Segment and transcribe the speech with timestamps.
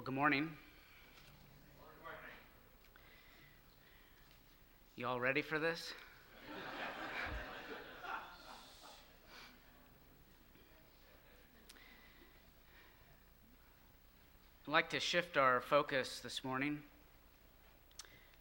[0.00, 0.48] Well, good morning.
[4.96, 5.92] You all ready for this?
[14.66, 16.78] I'd like to shift our focus this morning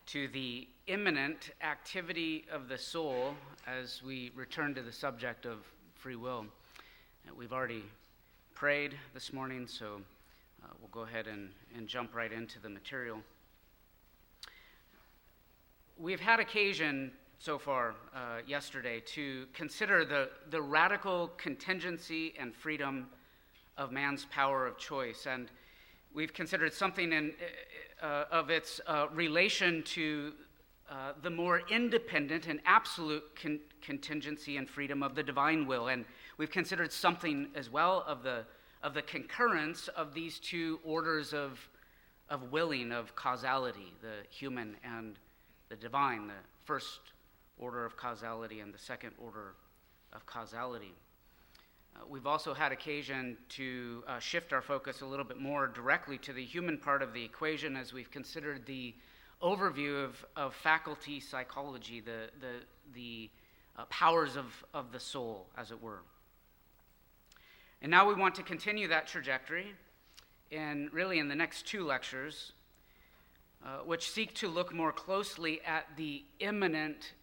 [0.06, 3.36] to the immanent activity of the soul
[3.68, 5.58] as we return to the subject of
[5.96, 6.46] free will.
[7.38, 7.84] We've already
[8.56, 10.00] prayed this morning, so
[10.64, 13.20] uh, we'll go ahead and, and jump right into the material.
[15.98, 23.08] We've had occasion so far uh, yesterday to consider the, the radical contingency and freedom
[23.78, 25.26] of man's power of choice.
[25.26, 25.50] And
[26.14, 27.34] we've considered something in,
[28.02, 30.34] uh, of its uh, relation to
[30.90, 35.88] uh, the more independent and absolute con- contingency and freedom of the divine will.
[35.88, 36.04] And
[36.38, 38.44] we've considered something as well of the,
[38.82, 41.60] of the concurrence of these two orders of,
[42.30, 45.18] of willing, of causality, the human and
[45.70, 47.00] the divine, the first
[47.58, 49.54] order of causality and the second order
[50.14, 50.94] of causality.
[51.96, 56.18] Uh, we've also had occasion to uh, shift our focus a little bit more directly
[56.18, 58.94] to the human part of the equation as we've considered the
[59.42, 62.54] overview of, of faculty psychology, the, the,
[62.94, 63.30] the
[63.78, 66.00] uh, powers of, of the soul, as it were.
[67.82, 69.74] And now we want to continue that trajectory,
[70.52, 72.52] and really in the next two lectures,
[73.66, 77.14] uh, which seek to look more closely at the immanent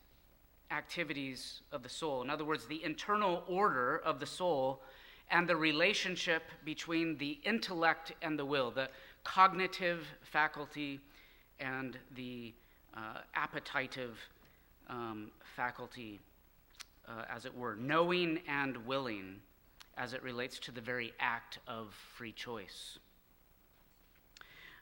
[0.70, 2.22] activities of the soul.
[2.22, 4.82] In other words, the internal order of the soul
[5.30, 8.88] and the relationship between the intellect and the will, the
[9.24, 11.00] cognitive faculty
[11.60, 12.54] and the
[12.96, 14.18] uh, appetitive
[14.88, 16.20] um, faculty,
[17.08, 19.36] uh, as it were, knowing and willing
[19.96, 22.98] as it relates to the very act of free choice.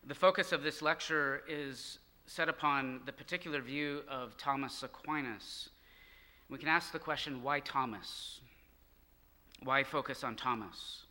[0.06, 5.70] The focus of this lecture is set upon the particular view of Thomas Aquinas.
[6.48, 8.40] We can ask the question why Thomas?
[9.62, 11.04] Why focus on Thomas?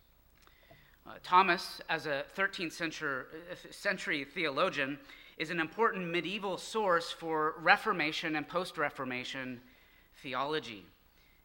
[1.06, 3.24] Uh, Thomas, as a 13th century,
[3.70, 4.98] century theologian,
[5.36, 9.60] is an important medieval source for Reformation and post Reformation
[10.22, 10.86] theology,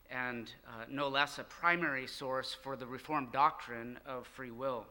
[0.10, 4.86] and uh, no less a primary source for the Reformed doctrine of free will.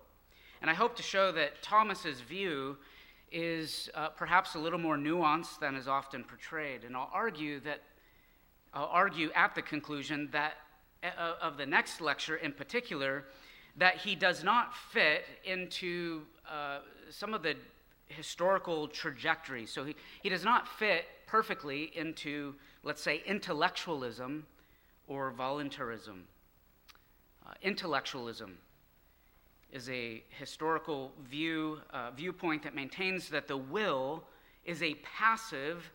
[0.61, 2.77] And I hope to show that Thomas's view
[3.31, 6.85] is uh, perhaps a little more nuanced than is often portrayed.
[6.85, 7.83] And I'll argue that
[8.73, 10.55] I'll argue at the conclusion that
[11.03, 13.25] uh, of the next lecture in particular
[13.77, 16.79] that he does not fit into uh,
[17.11, 17.55] some of the
[18.09, 19.67] historical trajectory.
[19.67, 24.47] So he, he does not fit perfectly into, let's say, intellectualism
[25.09, 26.25] or voluntarism.
[27.45, 28.59] Uh, intellectualism
[29.73, 34.23] is a historical view, uh, viewpoint that maintains that the will
[34.65, 35.91] is a passive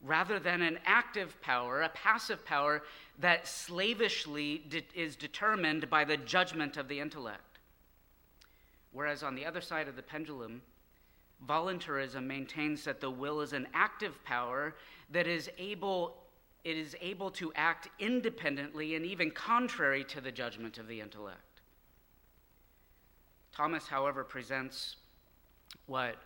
[0.00, 2.82] rather than an active power, a passive power
[3.18, 7.58] that slavishly de- is determined by the judgment of the intellect.
[8.90, 10.60] Whereas on the other side of the pendulum,
[11.46, 14.74] voluntarism maintains that the will is an active power
[15.10, 16.21] that is able
[16.64, 21.60] it is able to act independently and even contrary to the judgment of the intellect.
[23.54, 24.96] Thomas, however, presents
[25.86, 26.16] what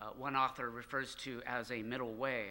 [0.00, 2.46] uh, one author refers to as a middle way,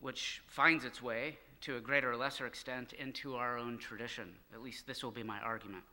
[0.00, 4.34] which finds its way, to a greater or lesser extent, into our own tradition.
[4.52, 5.84] At least this will be my argument.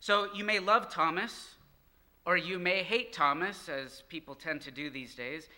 [0.00, 1.54] So you may love Thomas,
[2.26, 5.48] or you may hate Thomas, as people tend to do these days,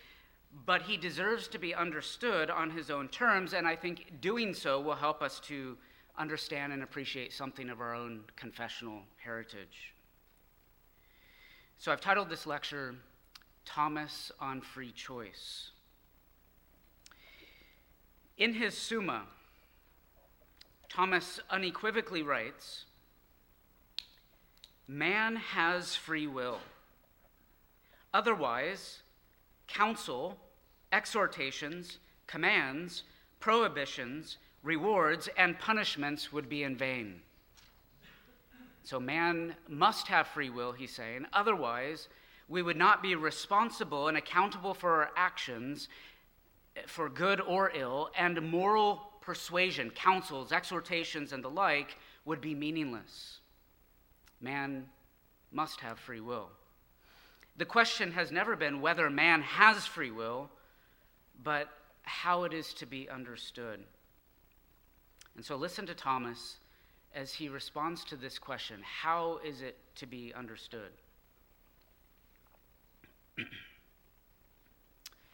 [0.65, 4.79] but he deserves to be understood on his own terms, and I think doing so
[4.79, 5.77] will help us to
[6.17, 9.93] understand and appreciate something of our own confessional heritage.
[11.77, 12.95] So I've titled this lecture,
[13.65, 15.71] Thomas on Free Choice.
[18.37, 19.23] In his Summa,
[20.89, 22.85] Thomas unequivocally writes
[24.87, 26.59] Man has free will.
[28.13, 28.99] Otherwise,
[29.67, 30.37] counsel,
[30.91, 33.03] exhortations, commands,
[33.39, 37.21] prohibitions, rewards, and punishments would be in vain.
[38.83, 41.25] So man must have free will, he's saying.
[41.33, 42.07] Otherwise,
[42.47, 45.89] we would not be responsible and accountable for our actions,
[46.75, 52.53] eh, for good or ill, and moral persuasion, counsels, exhortations, and the like would be
[52.53, 53.39] meaningless.
[54.39, 54.87] Man
[55.51, 56.49] must have free will.
[57.57, 60.49] The question has never been whether man has free will,
[61.43, 61.69] but
[62.03, 63.79] how it is to be understood.
[65.35, 66.57] And so listen to Thomas
[67.13, 70.91] as he responds to this question How is it to be understood?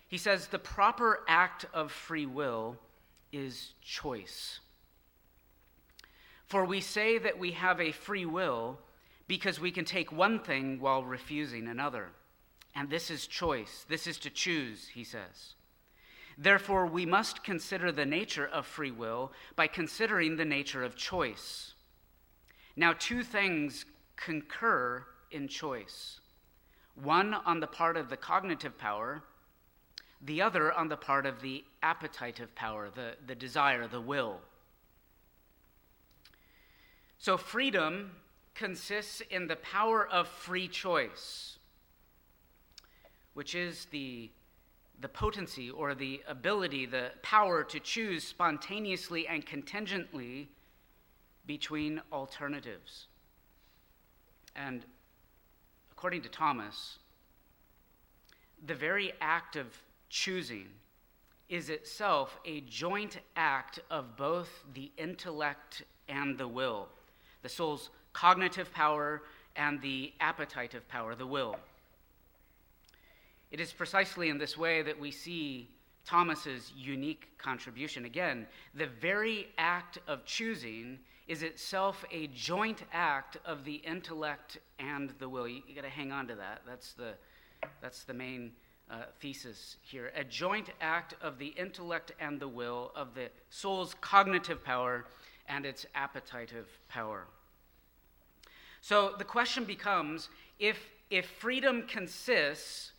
[0.07, 2.77] he says, The proper act of free will
[3.31, 4.59] is choice.
[6.45, 8.77] For we say that we have a free will
[9.27, 12.09] because we can take one thing while refusing another.
[12.75, 13.85] And this is choice.
[13.87, 15.55] This is to choose, he says.
[16.37, 21.73] Therefore, we must consider the nature of free will by considering the nature of choice.
[22.75, 23.85] Now, two things
[24.15, 26.19] concur in choice
[26.95, 29.23] one on the part of the cognitive power,
[30.21, 34.39] the other on the part of the appetitive power, the, the desire, the will.
[37.17, 38.11] So, freedom
[38.53, 41.57] consists in the power of free choice,
[43.33, 44.29] which is the,
[45.01, 50.49] the potency or the ability, the power to choose spontaneously and contingently
[51.45, 53.07] between alternatives.
[54.55, 54.85] And
[55.91, 56.99] according to Thomas,
[58.65, 59.65] the very act of
[60.09, 60.67] choosing
[61.49, 66.87] is itself a joint act of both the intellect and the will,
[67.41, 69.23] the soul's cognitive power
[69.55, 71.57] and the appetitive power, the will.
[73.51, 75.69] It is precisely in this way that we see
[76.05, 78.05] Thomas's unique contribution.
[78.05, 85.13] Again, the very act of choosing is itself a joint act of the intellect and
[85.19, 85.47] the will.
[85.47, 86.61] You, you got to hang on to that.
[86.65, 87.13] That's the,
[87.81, 88.53] that's the main
[88.89, 90.11] uh, thesis here.
[90.15, 95.05] A joint act of the intellect and the will, of the soul's cognitive power
[95.47, 97.27] and its appetitive power.
[98.81, 100.77] So the question becomes if,
[101.09, 102.91] if freedom consists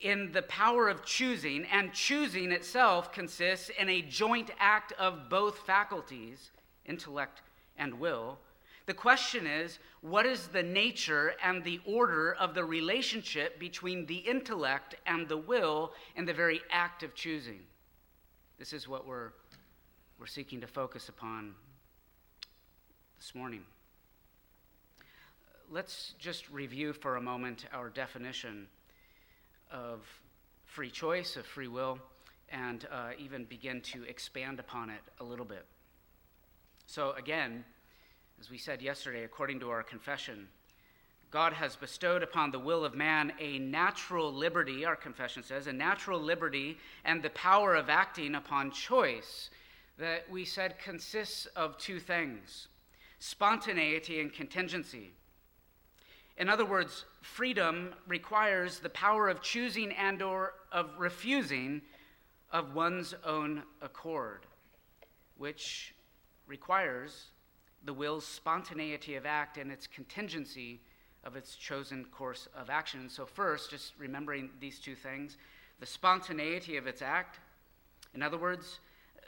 [0.00, 5.58] in the power of choosing, and choosing itself consists in a joint act of both
[5.58, 6.50] faculties,
[6.86, 7.42] intellect
[7.76, 8.38] and will.
[8.86, 14.16] The question is what is the nature and the order of the relationship between the
[14.16, 17.60] intellect and the will in the very act of choosing?
[18.58, 19.32] This is what we're,
[20.18, 21.54] we're seeking to focus upon
[23.18, 23.64] this morning.
[25.70, 28.68] Let's just review for a moment our definition
[29.70, 30.00] of
[30.64, 31.98] free choice, of free will,
[32.50, 35.66] and uh, even begin to expand upon it a little bit.
[36.86, 37.64] So, again,
[38.40, 40.48] as we said yesterday, according to our confession,
[41.30, 45.72] God has bestowed upon the will of man a natural liberty, our confession says, a
[45.72, 49.50] natural liberty and the power of acting upon choice
[49.98, 52.68] that we said consists of two things
[53.20, 55.10] spontaneity and contingency.
[56.36, 61.82] In other words, freedom requires the power of choosing and or of refusing
[62.50, 64.46] of one's own accord,
[65.36, 65.94] which
[66.46, 67.26] requires
[67.84, 70.80] the will's spontaneity of act and its contingency
[71.24, 73.08] of its chosen course of action.
[73.08, 75.36] So, first, just remembering these two things
[75.80, 77.38] the spontaneity of its act.
[78.12, 78.80] In other words,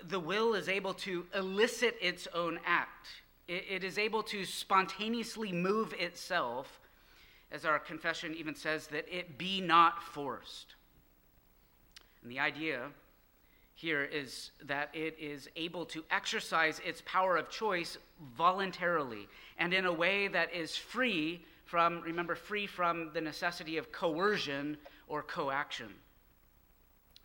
[0.08, 3.06] the will is able to elicit its own act,
[3.46, 6.79] it, it is able to spontaneously move itself,
[7.52, 10.75] as our confession even says, that it be not forced.
[12.23, 12.91] And the idea
[13.75, 17.97] here is that it is able to exercise its power of choice
[18.37, 19.26] voluntarily
[19.58, 24.76] and in a way that is free from, remember, free from the necessity of coercion
[25.08, 25.88] or coaction.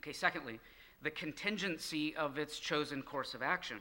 [0.01, 0.60] Okay, secondly,
[1.01, 3.79] the contingency of its chosen course of action.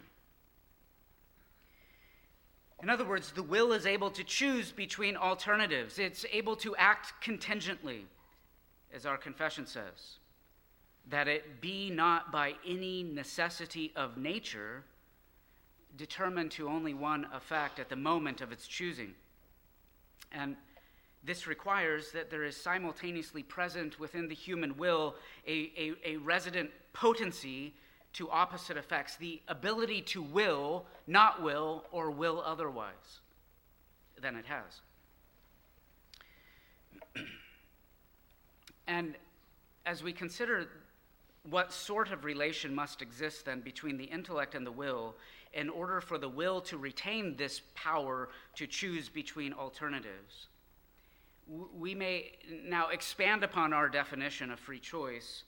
[2.85, 5.99] In other words, the will is able to choose between alternatives.
[5.99, 8.05] It's able to act contingently,
[8.93, 10.19] as our confession says
[11.09, 14.85] that it be not by any necessity of nature
[15.97, 19.14] determined to only one effect at the moment of its choosing.
[20.31, 20.55] And
[21.23, 25.14] this requires that there is simultaneously present within the human will
[25.47, 27.73] a, a, a, resident potency
[28.14, 33.21] to opposite effects, the ability to will, not will, or will otherwise
[34.21, 34.80] than it has.
[38.87, 39.14] and
[39.85, 40.68] as we consider
[41.50, 45.14] what sort of relation must exist then between the intellect and the will
[45.52, 50.47] in order for the will to retain this power to choose between alternatives?
[51.76, 52.33] We may
[52.64, 55.42] now expand upon our definition of free choice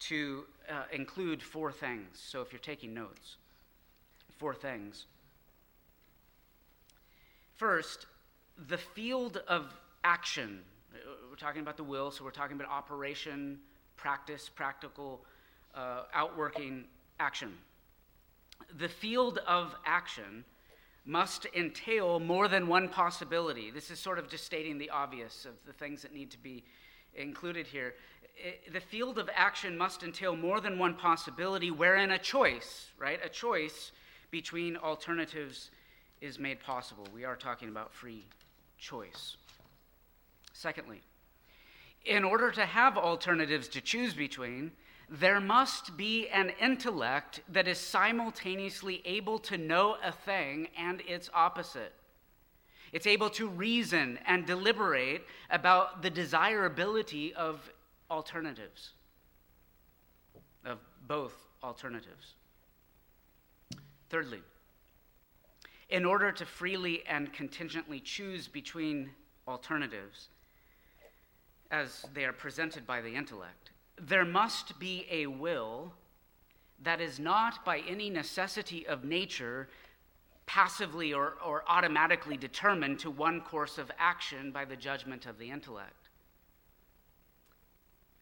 [0.00, 2.06] to uh, include four things.
[2.14, 3.36] So if you're taking notes,
[4.38, 5.06] four things.
[7.56, 8.06] First,
[8.68, 9.74] the field of
[10.04, 10.60] action.
[11.28, 13.58] We're talking about the will, so we're talking about operation,
[13.96, 15.24] practice, practical,
[15.74, 16.84] uh, outworking
[17.20, 17.52] action.
[18.78, 20.44] The field of action
[21.04, 23.70] must entail more than one possibility.
[23.70, 26.64] This is sort of just stating the obvious of the things that need to be
[27.14, 27.94] included here.
[28.72, 33.28] The field of action must entail more than one possibility, wherein a choice, right, a
[33.28, 33.92] choice
[34.30, 35.70] between alternatives
[36.20, 37.06] is made possible.
[37.12, 38.24] We are talking about free
[38.78, 39.36] choice.
[40.52, 41.00] Secondly,
[42.04, 44.72] in order to have alternatives to choose between,
[45.10, 51.30] there must be an intellect that is simultaneously able to know a thing and its
[51.32, 51.92] opposite.
[52.92, 57.70] It's able to reason and deliberate about the desirability of
[58.10, 58.90] alternatives,
[60.64, 62.34] of both alternatives.
[64.10, 64.42] Thirdly,
[65.88, 69.10] in order to freely and contingently choose between
[69.46, 70.28] alternatives
[71.70, 75.92] as they are presented by the intellect, there must be a will
[76.82, 79.68] that is not by any necessity of nature
[80.46, 85.50] passively or, or automatically determined to one course of action by the judgment of the
[85.50, 86.07] intellect.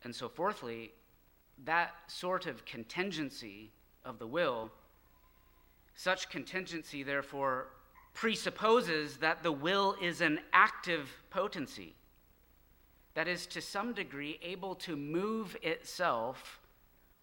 [0.05, 0.93] And so, fourthly,
[1.65, 3.71] that sort of contingency
[4.05, 4.71] of the will,
[5.95, 7.69] such contingency, therefore,
[8.15, 11.95] presupposes that the will is an active potency
[13.17, 16.61] that is to some degree able to move itself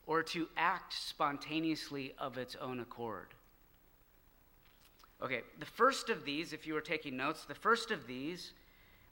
[0.08, 3.28] or to act spontaneously of its own accord.
[5.22, 8.54] Okay, the first of these, if you were taking notes, the first of these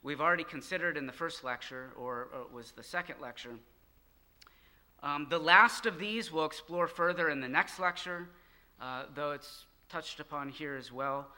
[0.02, 3.54] we've already considered in the first lecture, or, or was the second lecture.
[5.02, 8.28] Um, the last of these we'll explore further in the next lecture,
[8.80, 11.28] uh, though it's touched upon here as well.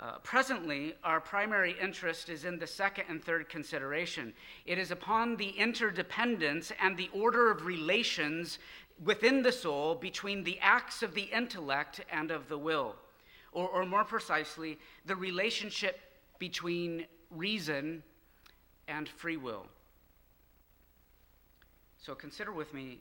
[0.00, 4.32] Uh, presently, our primary interest is in the second and third consideration.
[4.66, 8.58] It is upon the interdependence and the order of relations
[9.04, 12.96] within the soul between the acts of the intellect and of the will.
[13.52, 16.00] Or, or more precisely, the relationship
[16.38, 18.02] between reason
[18.88, 19.66] and free will.
[21.98, 22.98] So consider with me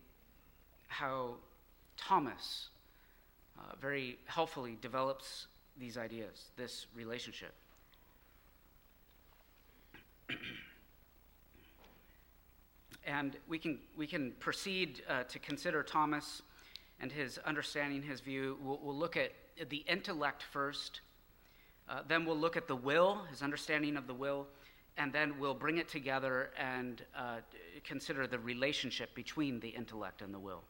[0.88, 1.36] how
[1.98, 2.70] Thomas
[3.58, 5.48] uh, very helpfully develops
[5.78, 7.54] these ideas, this relationship.
[13.06, 16.42] and we can, we can proceed uh, to consider Thomas
[17.00, 18.58] and his understanding, his view.
[18.62, 19.32] We'll, we'll look at
[19.70, 21.02] the intellect first,
[21.90, 24.48] uh, then we'll look at the will, his understanding of the will,
[24.98, 27.38] and then we'll bring it together and uh,
[27.84, 30.64] consider the relationship between the intellect and the will.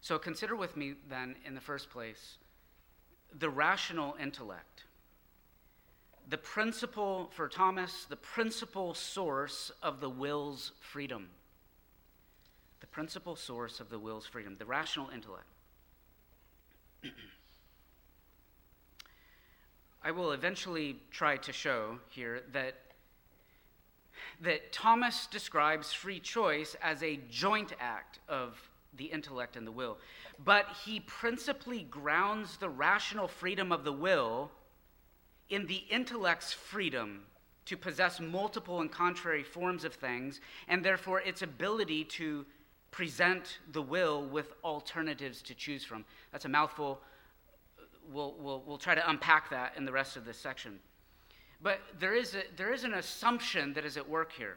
[0.00, 2.36] So consider with me then, in the first place,
[3.38, 4.84] the rational intellect.
[6.28, 11.28] The principal, for Thomas, the principal source of the will's freedom.
[12.80, 15.46] The principal source of the will's freedom, the rational intellect.
[20.04, 22.74] I will eventually try to show here that,
[24.42, 29.98] that Thomas describes free choice as a joint act of the intellect and the will
[30.42, 34.50] but he principally grounds the rational freedom of the will
[35.50, 37.22] in the intellect's freedom
[37.66, 42.44] to possess multiple and contrary forms of things, and therefore its ability to
[42.90, 46.04] present the will with alternatives to choose from.
[46.30, 47.00] That's a mouthful.
[48.12, 50.78] We'll, we'll, we'll try to unpack that in the rest of this section.
[51.62, 54.56] But there is, a, there is an assumption that is at work here.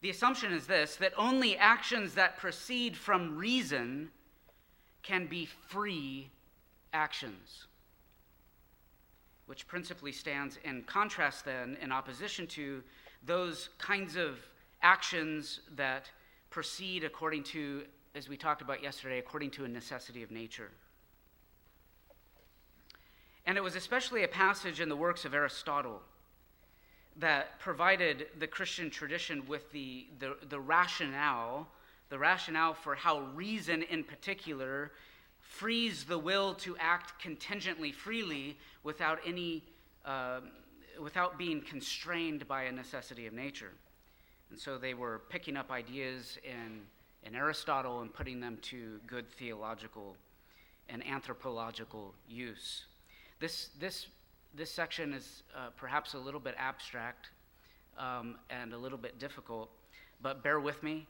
[0.00, 4.10] The assumption is this that only actions that proceed from reason
[5.02, 6.30] can be free
[6.92, 7.66] actions,
[9.46, 12.82] which principally stands in contrast, then, in opposition to
[13.24, 14.38] those kinds of
[14.82, 16.10] actions that
[16.50, 20.70] proceed according to, as we talked about yesterday, according to a necessity of nature.
[23.48, 26.02] And it was especially a passage in the works of Aristotle
[27.16, 31.66] that provided the Christian tradition with the, the, the rationale,
[32.10, 34.92] the rationale for how reason in particular
[35.40, 39.62] frees the will to act contingently freely without any
[40.04, 40.40] uh,
[41.00, 43.72] without being constrained by a necessity of nature.
[44.50, 46.82] And so they were picking up ideas in,
[47.22, 50.16] in Aristotle and putting them to good theological
[50.90, 52.84] and anthropological use.
[53.40, 54.08] This, this
[54.54, 57.30] this section is uh, perhaps a little bit abstract
[57.98, 59.70] um, and a little bit difficult,
[60.22, 61.06] but bear with me.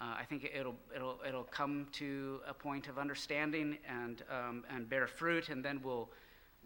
[0.00, 4.88] Uh, I think it'll, it'll, it'll come to a point of understanding and, um, and
[4.88, 6.08] bear fruit, and then we'll,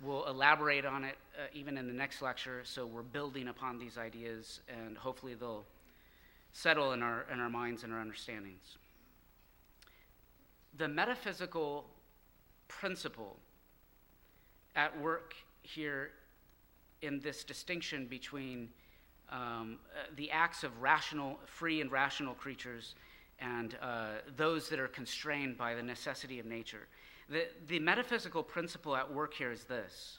[0.03, 2.63] we'll elaborate on it uh, even in the next lecture.
[2.65, 5.65] So we're building upon these ideas, and hopefully they'll
[6.53, 8.79] settle in our, in our minds and our understandings.
[10.77, 11.87] The metaphysical
[12.69, 13.37] principle
[14.77, 16.11] at work here
[17.03, 18.69] in this distinction between
[19.31, 22.95] um, uh, the acts of rational, free and rational creatures,
[23.41, 26.87] and uh, those that are constrained by the necessity of nature.
[27.29, 30.19] The, the metaphysical principle at work here is this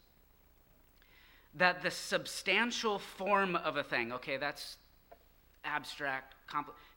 [1.57, 4.75] that the substantial form of a thing, okay, that's
[5.63, 6.35] abstract,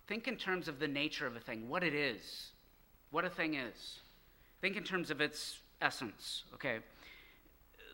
[0.09, 2.51] think in terms of the nature of a thing, what it is,
[3.11, 4.01] what a thing is.
[4.61, 6.79] Think in terms of its essence, okay?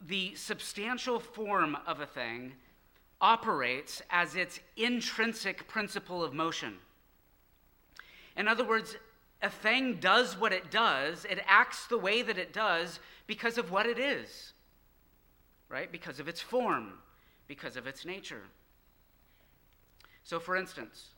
[0.06, 2.52] The substantial form of a thing
[3.20, 6.76] operates as its intrinsic principle of motion.
[8.37, 8.96] In other words,
[9.40, 13.70] a thing does what it does, it acts the way that it does because of
[13.70, 14.52] what it is,
[15.68, 15.90] right?
[15.90, 16.94] Because of its form,
[17.46, 18.42] because of its nature.
[20.23, 21.11] So, for instance,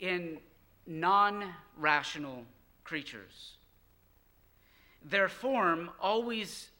[0.00, 0.38] in
[0.86, 2.44] non rational
[2.82, 3.54] creatures,
[5.04, 6.70] their form always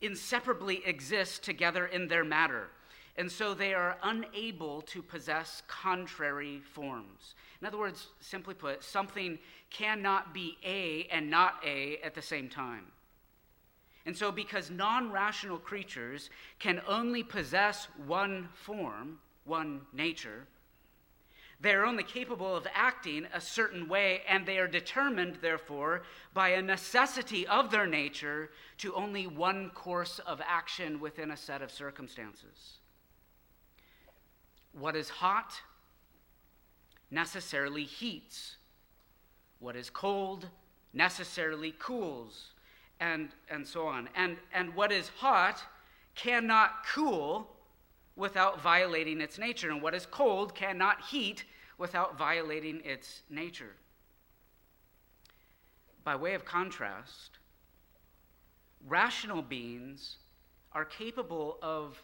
[0.00, 2.68] inseparably exist together in their matter.
[3.16, 7.34] And so they are unable to possess contrary forms.
[7.60, 9.38] In other words, simply put, something
[9.70, 12.84] cannot be A and not A at the same time.
[14.06, 20.46] And so, because non rational creatures can only possess one form, one nature,
[21.60, 26.50] they are only capable of acting a certain way, and they are determined, therefore, by
[26.50, 31.72] a necessity of their nature to only one course of action within a set of
[31.72, 32.78] circumstances.
[34.72, 35.60] What is hot
[37.10, 38.56] necessarily heats.
[39.58, 40.46] What is cold
[40.92, 42.52] necessarily cools,
[43.00, 44.08] and, and so on.
[44.16, 45.62] And, and what is hot
[46.14, 47.48] cannot cool
[48.18, 51.44] without violating its nature, and what is cold cannot heat
[51.78, 53.76] without violating its nature.
[56.04, 57.38] By way of contrast,
[58.86, 60.16] rational beings
[60.72, 62.02] are capable of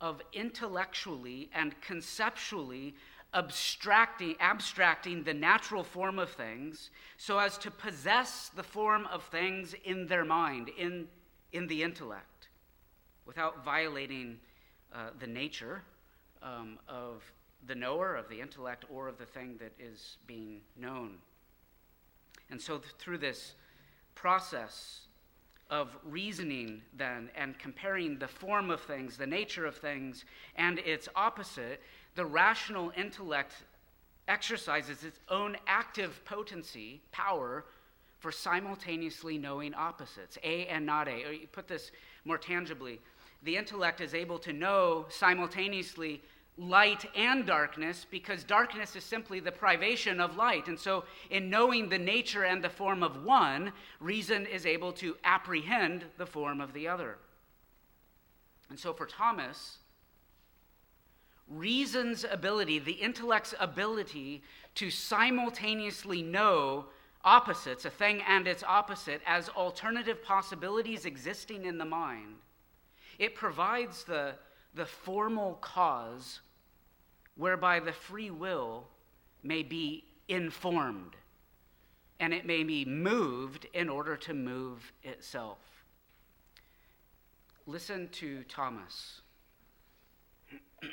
[0.00, 2.94] of intellectually and conceptually
[3.34, 9.74] abstracting, abstracting the natural form of things so as to possess the form of things
[9.84, 11.06] in their mind, in,
[11.52, 12.48] in the intellect,
[13.26, 14.38] without violating
[14.94, 15.82] uh, the nature
[16.42, 17.22] um, of
[17.66, 21.18] the knower, of the intellect, or of the thing that is being known.
[22.50, 23.54] And so, th- through this
[24.14, 25.02] process
[25.68, 30.24] of reasoning, then, and comparing the form of things, the nature of things,
[30.56, 31.80] and its opposite,
[32.16, 33.52] the rational intellect
[34.26, 37.64] exercises its own active potency, power,
[38.18, 41.24] for simultaneously knowing opposites, A and not A.
[41.24, 41.90] Or you put this
[42.24, 43.00] more tangibly,
[43.42, 46.22] the intellect is able to know simultaneously
[46.56, 50.68] light and darkness because darkness is simply the privation of light.
[50.68, 55.16] And so, in knowing the nature and the form of one, reason is able to
[55.24, 57.16] apprehend the form of the other.
[58.68, 59.78] And so, for Thomas,
[61.48, 64.42] reason's ability, the intellect's ability
[64.76, 66.86] to simultaneously know
[67.24, 72.36] opposites, a thing and its opposite, as alternative possibilities existing in the mind,
[73.20, 74.34] it provides the,
[74.74, 76.40] the formal cause
[77.36, 78.88] whereby the free will
[79.42, 81.14] may be informed
[82.18, 85.58] and it may be moved in order to move itself.
[87.66, 89.20] Listen to Thomas.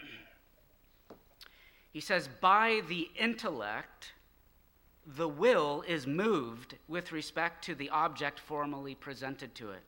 [1.94, 4.13] he says, By the intellect,
[5.06, 9.84] the will is moved with respect to the object formally presented to it,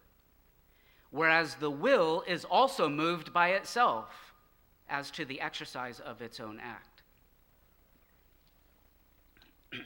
[1.11, 4.33] whereas the will is also moved by itself
[4.89, 7.01] as to the exercise of its own act.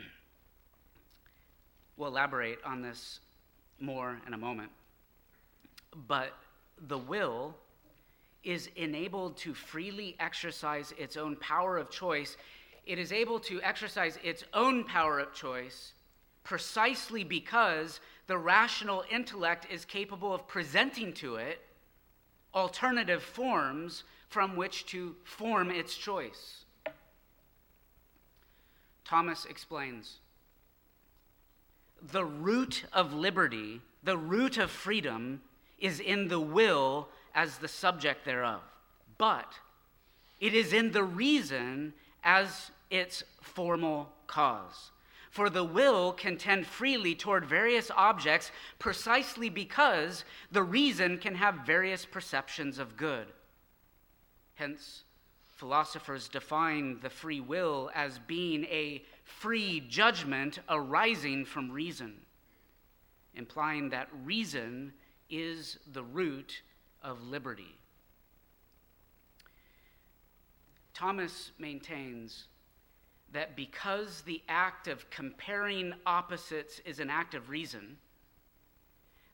[1.97, 3.19] we'll elaborate on this
[3.79, 4.71] more in a moment.
[6.07, 6.33] But
[6.87, 7.55] the will
[8.43, 12.35] is enabled to freely exercise its own power of choice.
[12.85, 15.93] It is able to exercise its own power of choice
[16.43, 21.59] precisely because the rational intellect is capable of presenting to it
[22.53, 26.65] alternative forms from which to form its choice.
[29.03, 30.19] Thomas explains
[32.11, 35.41] the root of liberty, the root of freedom,
[35.79, 38.61] is in the will as the subject thereof,
[39.17, 39.53] but
[40.39, 44.91] it is in the reason as its formal cause.
[45.33, 51.65] For the will can tend freely toward various objects precisely because the reason can have
[51.65, 53.25] various perceptions of good.
[54.53, 55.05] Hence,
[55.55, 62.13] philosophers define the free will as being a free judgment arising from reason,
[63.33, 64.93] implying that reason
[65.31, 66.61] is the root
[67.01, 67.79] of liberty.
[70.93, 72.45] Thomas maintains
[73.33, 77.97] that because the act of comparing opposites is an act of reason,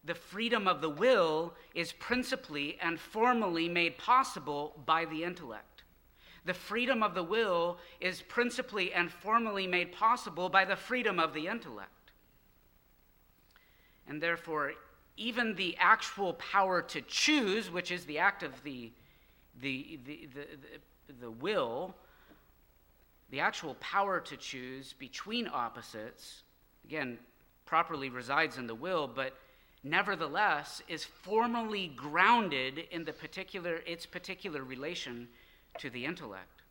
[0.04, 5.84] the freedom of the will is principally and formally made possible by the intellect.
[6.46, 11.34] The freedom of the will is principally and formally made possible by the freedom of
[11.34, 11.92] the intellect.
[14.08, 14.74] And therefore,
[15.18, 18.92] even the actual power to choose, which is the act of the,
[19.62, 21.94] the, the, the, the, will,
[23.32, 26.44] the actual power to choose between opposites,
[26.84, 27.20] again,
[27.66, 29.34] properly resides in the will, but
[29.84, 35.28] nevertheless is formally grounded in the particular, its particular relation
[35.78, 36.64] to the intellect.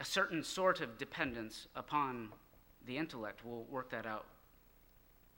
[0.00, 2.30] A certain sort of dependence upon
[2.86, 3.40] the intellect.
[3.44, 4.26] We'll work that out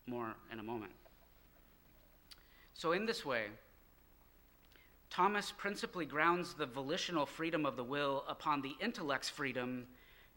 [0.06, 0.92] more in a moment.
[2.74, 3.46] So, in this way,
[5.10, 9.86] Thomas principally grounds the volitional freedom of the will upon the intellect's freedom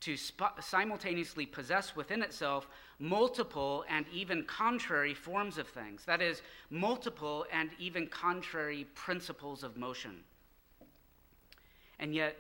[0.02, 6.04] to sp- simultaneously possess within itself multiple and even contrary forms of things.
[6.06, 10.24] That is, multiple and even contrary principles of motion.
[12.00, 12.36] And yet,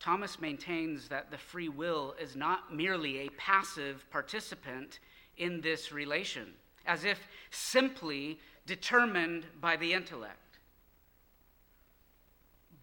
[0.00, 4.98] Thomas maintains that the free will is not merely a passive participant
[5.36, 6.54] in this relation,
[6.86, 10.49] as if simply determined by the intellect.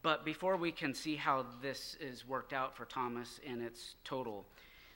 [0.07, 4.45] But before we can see how this is worked out for Thomas in its total,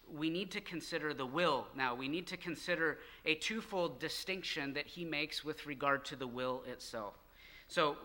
[0.10, 1.68] we need to consider the will.
[1.76, 6.28] Now, we need to consider a twofold distinction that he makes with regard to the
[6.28, 7.16] will itself.
[7.68, 7.98] So,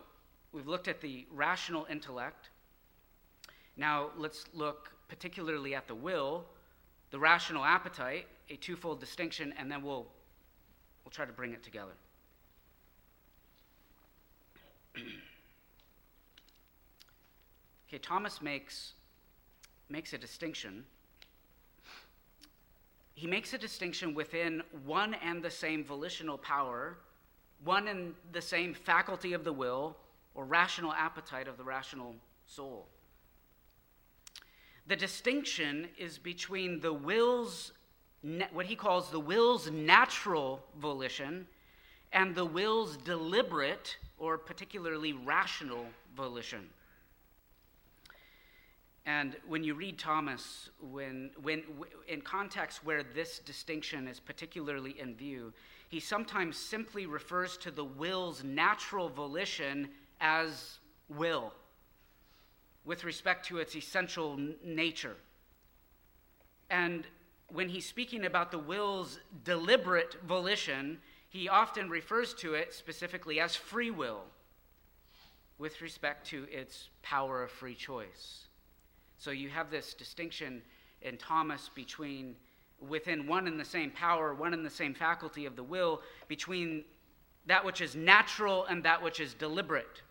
[0.51, 2.49] we've looked at the rational intellect.
[3.77, 6.43] Now, let's look particularly at the will,
[7.11, 10.07] the rational appetite, a twofold distinction, and then we'll,
[11.05, 11.93] we'll try to bring it together.
[17.87, 18.93] Okay, Thomas makes,
[19.89, 20.83] makes a distinction.
[23.15, 26.97] He makes a distinction within one and the same volitional power,
[27.63, 29.95] one and the same faculty of the will,
[30.35, 32.13] or rational appetite of the rational
[32.45, 32.87] soul.
[34.87, 37.71] The distinction is between the will's,
[38.51, 41.47] what he calls the will's natural volition,
[42.11, 46.69] and the will's deliberate or particularly rational volition.
[49.07, 51.63] And when you read Thomas, when, when,
[52.09, 55.53] in contexts where this distinction is particularly in view,
[55.87, 59.87] he sometimes simply refers to the will's natural volition
[60.19, 61.53] as will,
[62.83, 65.15] with respect to its essential n- nature.
[66.69, 67.07] And
[67.47, 70.97] when he's speaking about the will's deliberate volition,
[71.29, 74.23] he often refers to it specifically as free will,
[75.57, 78.47] with respect to its power of free choice.
[79.17, 80.61] So you have this distinction
[81.01, 82.35] in Thomas between
[82.79, 86.83] within one and the same power, one and the same faculty of the will, between
[87.47, 90.01] that which is natural and that which is deliberate,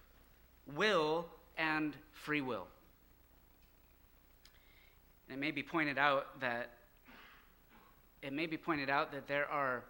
[0.74, 2.66] will and free will.
[5.28, 6.70] And it may be pointed out that
[8.22, 9.84] it may be pointed out that there are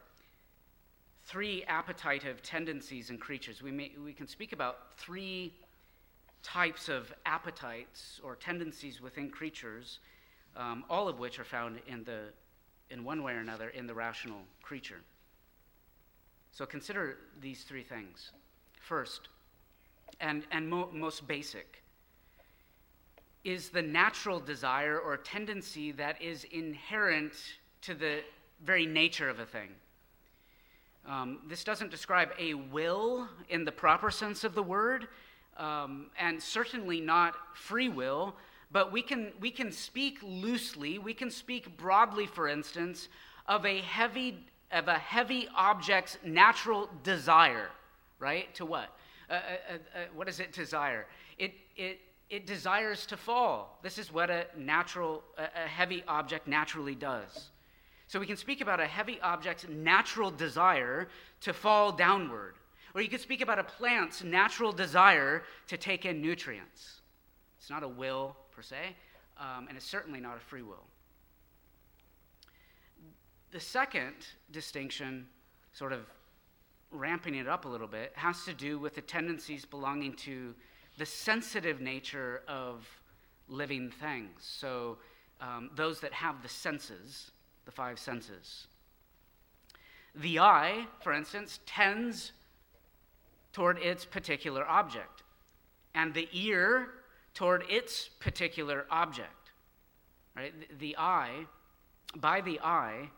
[1.24, 3.62] three appetitive tendencies in creatures.
[3.62, 5.54] We, may, we can speak about three
[6.46, 9.98] types of appetites or tendencies within creatures,
[10.56, 12.20] um, all of which are found in, the,
[12.88, 15.00] in one way or another in the rational creature.
[16.52, 18.30] So consider these three things.
[18.80, 19.28] First,
[20.20, 21.82] and, and mo- most basic,
[23.42, 27.32] is the natural desire or tendency that is inherent
[27.82, 28.20] to the
[28.64, 29.70] very nature of a thing.
[31.08, 35.08] Um, this doesn't describe a will in the proper sense of the word,
[35.58, 38.34] um, and certainly not free will,
[38.70, 43.08] but we can, we can speak loosely, we can speak broadly, for instance,
[43.46, 44.38] of a heavy,
[44.72, 47.70] of a heavy object's natural desire,
[48.18, 48.52] right?
[48.56, 48.90] To what?
[49.30, 51.06] Uh, uh, uh, uh, what does it desire?
[51.38, 53.78] It, it, it desires to fall.
[53.82, 57.50] This is what a natural, a, a heavy object naturally does.
[58.08, 61.08] So we can speak about a heavy object's natural desire
[61.40, 62.54] to fall downward.
[62.96, 67.02] Or you could speak about a plant's natural desire to take in nutrients.
[67.58, 68.96] It's not a will per se,
[69.38, 70.86] um, and it's certainly not a free will.
[73.50, 74.14] The second
[74.50, 75.26] distinction,
[75.74, 76.06] sort of
[76.90, 80.54] ramping it up a little bit, has to do with the tendencies belonging to
[80.96, 82.88] the sensitive nature of
[83.46, 84.30] living things.
[84.40, 84.96] So,
[85.42, 87.30] um, those that have the senses,
[87.66, 88.68] the five senses.
[90.14, 92.32] The eye, for instance, tends
[93.56, 95.22] toward its particular object,
[95.94, 96.88] and the ear
[97.32, 99.50] toward its particular object.
[100.36, 100.52] Right?
[100.78, 101.46] The eye,
[102.16, 103.08] by the eye,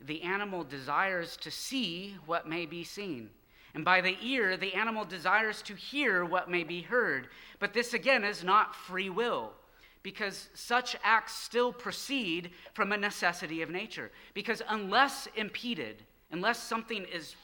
[0.00, 3.30] the animal desires to see what may be seen.
[3.74, 7.26] And by the ear, the animal desires to hear what may be heard.
[7.58, 9.50] But this, again, is not free will,
[10.04, 14.12] because such acts still proceed from a necessity of nature.
[14.32, 17.34] Because unless impeded, unless something is,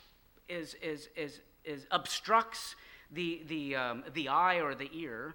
[0.49, 2.77] is, is, is, is obstructs
[3.11, 5.35] the, the, um, the eye or the ear,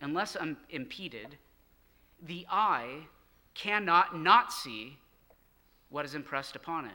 [0.00, 0.36] unless
[0.70, 1.36] impeded,
[2.22, 3.06] the eye
[3.54, 4.98] cannot not see
[5.90, 6.92] what is impressed upon it.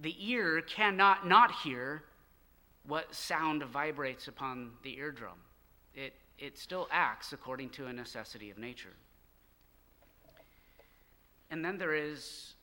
[0.00, 2.02] The ear cannot not hear
[2.86, 5.38] what sound vibrates upon the eardrum.
[5.94, 8.94] It, it still acts according to a necessity of nature.
[11.50, 12.55] And then there is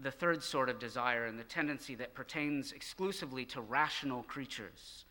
[0.00, 5.04] the third sort of desire and the tendency that pertains exclusively to rational creatures.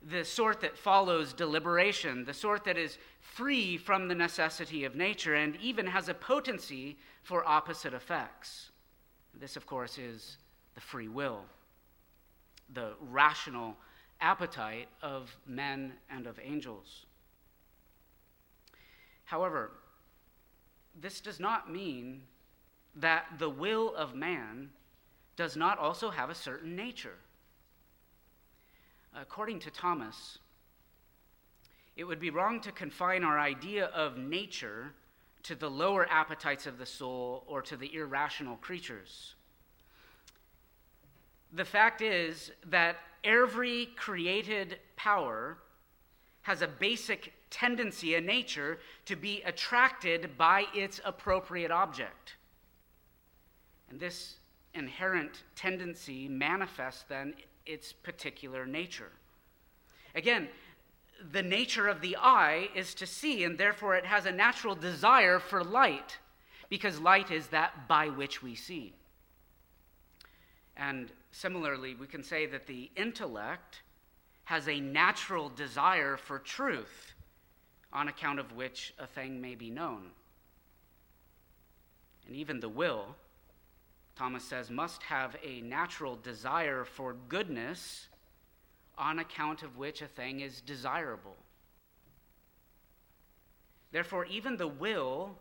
[0.00, 5.34] The sort that follows deliberation, the sort that is free from the necessity of nature
[5.34, 8.70] and even has a potency for opposite effects.
[9.34, 10.38] This, of course, is
[10.74, 11.44] the free will,
[12.72, 13.76] the rational
[14.20, 17.06] appetite of men and of angels.
[19.24, 19.72] However,
[20.98, 22.22] this does not mean
[23.00, 24.70] that the will of man
[25.36, 27.18] does not also have a certain nature.
[29.14, 30.38] According to Thomas,
[31.96, 34.92] it would be wrong to confine our idea of nature
[35.44, 39.34] to the lower appetites of the soul or to the irrational creatures.
[41.52, 45.58] The fact is that every created power
[46.42, 52.37] has a basic tendency, a nature, to be attracted by its appropriate object.
[53.90, 54.36] And this
[54.74, 57.34] inherent tendency manifests then
[57.66, 59.10] its particular nature.
[60.14, 60.48] Again,
[61.32, 65.38] the nature of the eye is to see, and therefore it has a natural desire
[65.38, 66.18] for light,
[66.68, 68.92] because light is that by which we see.
[70.76, 73.82] And similarly, we can say that the intellect
[74.44, 77.14] has a natural desire for truth,
[77.92, 80.10] on account of which a thing may be known.
[82.26, 83.16] And even the will,
[84.18, 88.08] Thomas says, must have a natural desire for goodness
[88.98, 91.36] on account of which a thing is desirable.
[93.92, 95.38] Therefore, even the will,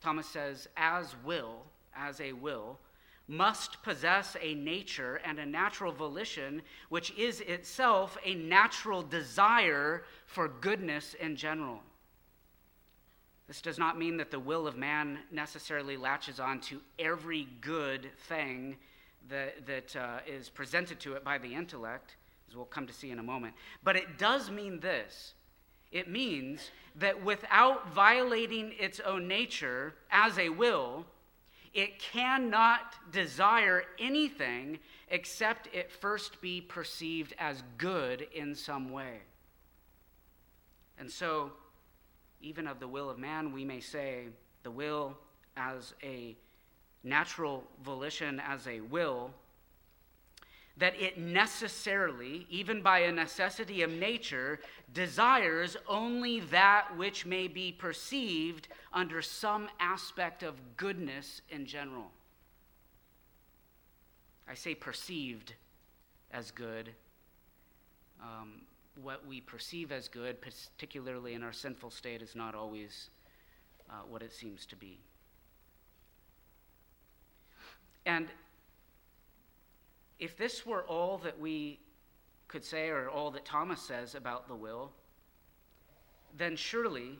[0.00, 1.62] Thomas says, as will,
[1.96, 2.80] as a will,
[3.28, 10.48] must possess a nature and a natural volition which is itself a natural desire for
[10.48, 11.80] goodness in general.
[13.52, 18.08] This does not mean that the will of man necessarily latches on to every good
[18.26, 18.76] thing
[19.28, 22.16] that, that uh, is presented to it by the intellect,
[22.48, 23.52] as we'll come to see in a moment.
[23.84, 25.34] But it does mean this
[25.90, 31.04] it means that without violating its own nature as a will,
[31.74, 34.78] it cannot desire anything
[35.10, 39.18] except it first be perceived as good in some way.
[40.98, 41.52] And so,
[42.42, 44.26] even of the will of man, we may say
[44.62, 45.16] the will
[45.56, 46.36] as a
[47.04, 49.30] natural volition, as a will,
[50.76, 54.58] that it necessarily, even by a necessity of nature,
[54.94, 62.10] desires only that which may be perceived under some aspect of goodness in general.
[64.48, 65.54] I say perceived
[66.32, 66.90] as good.
[68.20, 68.62] Um,
[68.94, 73.10] what we perceive as good, particularly in our sinful state, is not always
[73.90, 75.00] uh, what it seems to be.
[78.04, 78.28] And
[80.18, 81.80] if this were all that we
[82.48, 84.92] could say, or all that Thomas says about the will,
[86.36, 87.18] then surely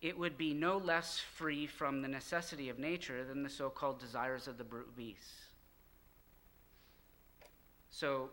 [0.00, 3.98] it would be no less free from the necessity of nature than the so called
[3.98, 5.48] desires of the brute beasts.
[7.90, 8.30] So,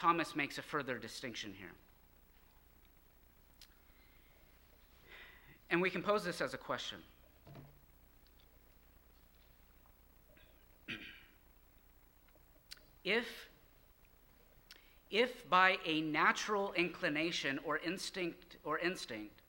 [0.00, 1.72] Thomas makes a further distinction here.
[5.68, 6.96] And we can pose this as a question.
[13.04, 13.26] If,
[15.10, 19.42] if by a natural inclination or instinct or instinct,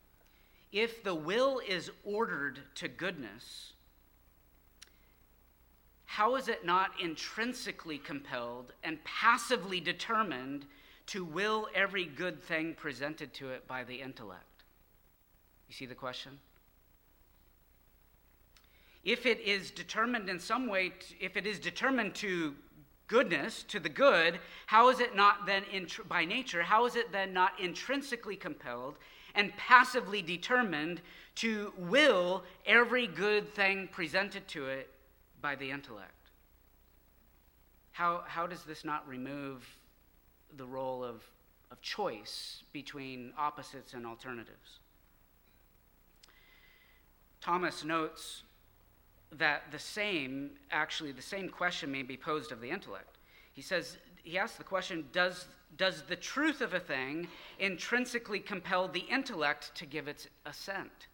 [0.74, 3.72] if the will is ordered to goodness,
[6.12, 10.66] how is it not intrinsically compelled and passively determined
[11.06, 14.66] to will every good thing presented to it by the intellect?
[15.70, 16.38] You see the question?
[19.06, 22.56] If it is determined in some way, if it is determined to
[23.08, 25.64] goodness, to the good, how is it not then,
[26.10, 28.96] by nature, how is it then not intrinsically compelled
[29.34, 31.02] and passively determined
[31.36, 34.90] to will every good thing presented to it
[35.42, 36.12] by the intellect.
[37.92, 39.68] How, how does this not remove
[40.58, 41.24] the role of,
[41.72, 44.80] of choice between opposites and alternatives?
[47.42, 48.44] Thomas notes
[49.34, 53.18] that the same, actually, the same question may be posed of the intellect.
[53.54, 55.46] He says, he asks the question does,
[55.78, 57.28] does the truth of a thing
[57.60, 61.08] intrinsically compel the intellect to give its assent?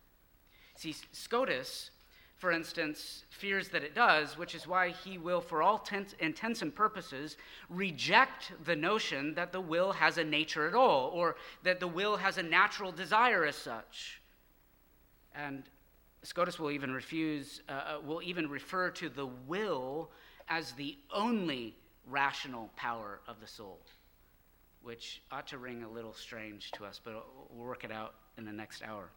[0.75, 1.91] See, Scotus,
[2.37, 5.83] for instance, fears that it does, which is why he will, for all
[6.19, 7.35] intents and purposes,
[7.67, 12.15] reject the notion that the will has a nature at all, or that the will
[12.15, 14.21] has a natural desire as such.
[15.33, 15.63] And
[16.21, 20.11] Scotus will even refuse, uh, uh, will even refer to the will
[20.47, 23.79] as the only rational power of the soul,
[24.83, 28.45] which ought to ring a little strange to us, but we'll work it out in
[28.45, 29.09] the next hour.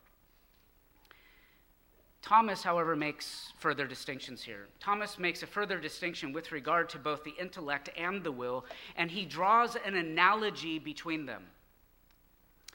[2.23, 4.69] Thomas, however, makes further distinctions here.
[4.79, 9.11] Thomas makes a further distinction with regard to both the intellect and the will, and
[9.11, 11.45] he draws an analogy between them.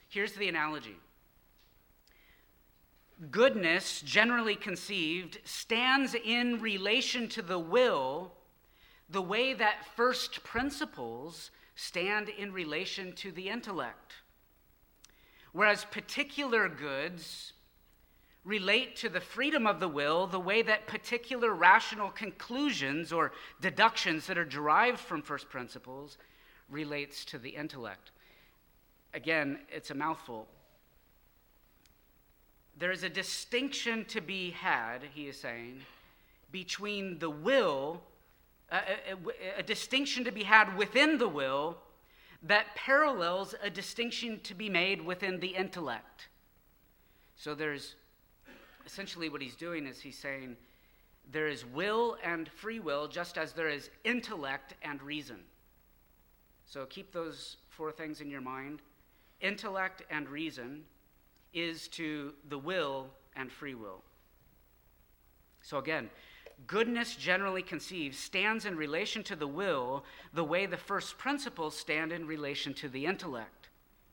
[0.08, 0.96] Here's the analogy
[3.30, 8.32] Goodness, generally conceived, stands in relation to the will
[9.08, 14.14] the way that first principles stand in relation to the intellect.
[15.52, 17.52] Whereas particular goods
[18.46, 24.26] relate to the freedom of the will the way that particular rational conclusions or deductions
[24.26, 26.16] that are derived from first principles
[26.70, 28.12] relates to the intellect.
[29.12, 30.46] Again, it's a mouthful.
[32.78, 35.80] There is a distinction to be had, he is saying,
[36.52, 38.00] between the will,
[38.70, 41.78] uh, uh, uh, a, a, a distinction to be had within the will
[42.42, 46.28] that parallels a distinction to be made within the intellect.
[47.34, 47.96] So there's
[48.86, 50.56] essentially what he's doing is he's saying
[51.32, 55.38] there is will and free will just as there is intellect and reason.
[56.66, 58.80] So keep those four things in your mind.
[59.40, 60.84] Intellect and reason
[61.52, 64.02] is to the will and free will.
[65.62, 66.10] So again,
[66.66, 72.12] goodness generally conceived stands in relation to the will the way the first principles stand
[72.12, 73.68] in relation to the intellect.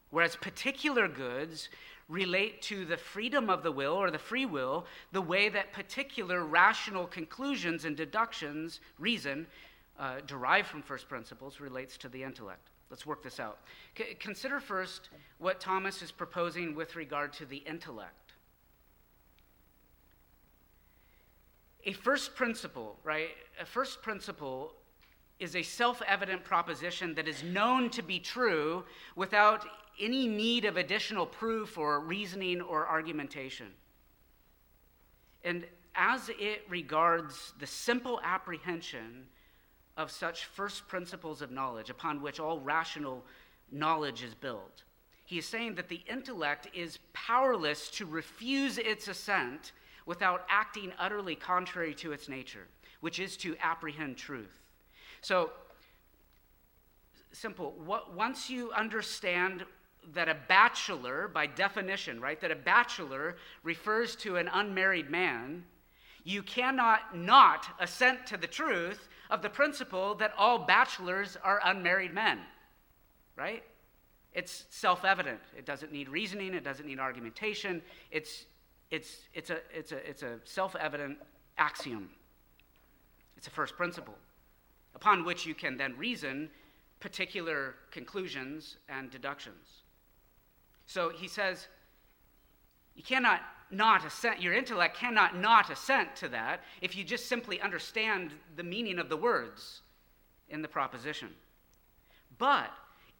[0.09, 1.69] Whereas particular goods
[2.13, 6.45] relate to the freedom of the will or the free will the way that particular
[6.45, 9.47] rational conclusions and deductions, reason,
[9.99, 12.69] uh, derived from first principles, relates to the intellect.
[12.91, 13.58] Let's work this out.
[13.97, 18.34] C- consider first what Thomas is proposing with regard to the intellect.
[21.86, 23.30] A first principle, right?
[23.60, 24.73] A first principle
[25.39, 28.84] is a self evident proposition that is known to be true
[29.15, 29.65] without
[30.00, 33.67] any need of additional proof or reasoning or argumentation.
[35.43, 35.65] And
[35.96, 39.26] as it regards the simple apprehension
[39.98, 43.24] of such first principles of knowledge upon which all rational
[43.72, 44.84] knowledge is built,
[45.26, 49.72] he is saying that the intellect is powerless to refuse its assent
[50.06, 52.67] without acting utterly contrary to its nature,
[53.02, 54.62] which is to apprehend truth.
[55.23, 55.51] So,
[57.31, 57.73] simple.
[57.77, 59.63] What, once you understand
[60.13, 65.63] that a bachelor, by definition, right, that a bachelor refers to an unmarried man,
[66.25, 72.13] you cannot not assent to the truth of the principle that all bachelors are unmarried
[72.13, 72.39] men,
[73.38, 73.63] right?
[74.33, 75.39] It's self evident.
[75.57, 77.81] It doesn't need reasoning, it doesn't need argumentation.
[78.12, 78.45] It's,
[78.91, 81.17] it's, it's a, it's a, it's a self evident
[81.57, 82.09] axiom.
[83.38, 84.15] It's a first principle
[84.95, 86.49] upon which you can then reason
[86.99, 89.84] particular conclusions and deductions.
[90.86, 91.67] So he says,
[92.95, 97.60] you cannot not assent, your intellect cannot not assent to that if you just simply
[97.60, 99.82] understand the meaning of the words
[100.49, 101.29] in the proposition.
[102.38, 102.71] But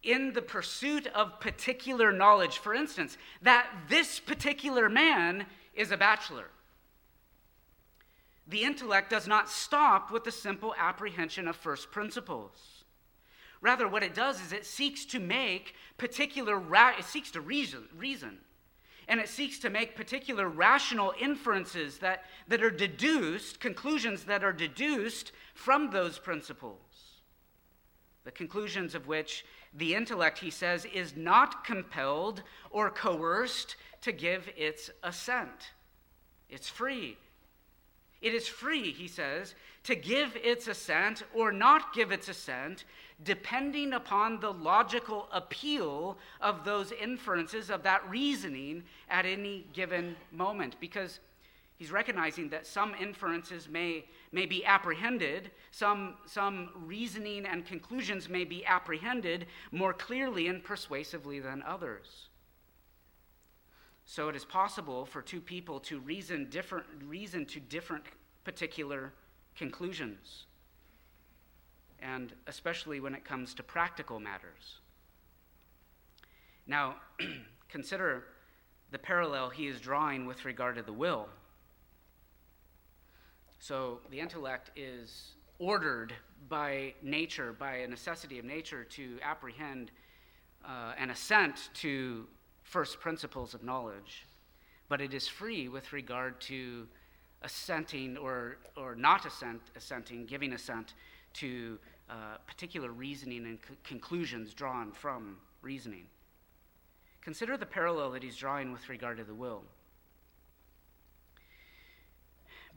[0.02, 6.46] in the pursuit of particular knowledge, for instance, that this particular man is a bachelor,
[8.46, 12.84] the intellect does not stop with the simple apprehension of first principles.
[13.60, 17.88] Rather, what it does is it seeks to make particular, ra- it seeks to reason,
[17.96, 18.38] reason.
[19.08, 24.52] And it seeks to make particular rational inferences that, that are deduced, conclusions that are
[24.52, 26.78] deduced from those principles.
[28.24, 34.48] The conclusions of which the intellect, he says, is not compelled or coerced to give
[34.56, 35.72] its assent.
[36.48, 37.16] It's free.
[38.24, 42.84] It is free, he says, to give its assent or not give its assent,
[43.22, 50.76] depending upon the logical appeal of those inferences, of that reasoning at any given moment.
[50.80, 51.20] Because
[51.76, 58.44] he's recognizing that some inferences may, may be apprehended, some, some reasoning and conclusions may
[58.44, 62.30] be apprehended more clearly and persuasively than others.
[64.04, 68.04] So it is possible for two people to reason different reason to different
[68.44, 69.12] particular
[69.56, 70.46] conclusions.
[72.00, 74.80] And especially when it comes to practical matters.
[76.66, 76.96] Now,
[77.68, 78.24] consider
[78.90, 81.28] the parallel he is drawing with regard to the will.
[83.58, 86.12] So the intellect is ordered
[86.48, 89.90] by nature, by a necessity of nature, to apprehend
[90.66, 92.26] uh, an assent to
[92.64, 94.26] first principles of knowledge,
[94.88, 96.88] but it is free with regard to
[97.42, 100.94] assenting or, or not assent, assenting, giving assent
[101.34, 101.78] to
[102.10, 106.06] uh, particular reasoning and conclusions drawn from reasoning.
[107.22, 109.62] Consider the parallel that he's drawing with regard to the will.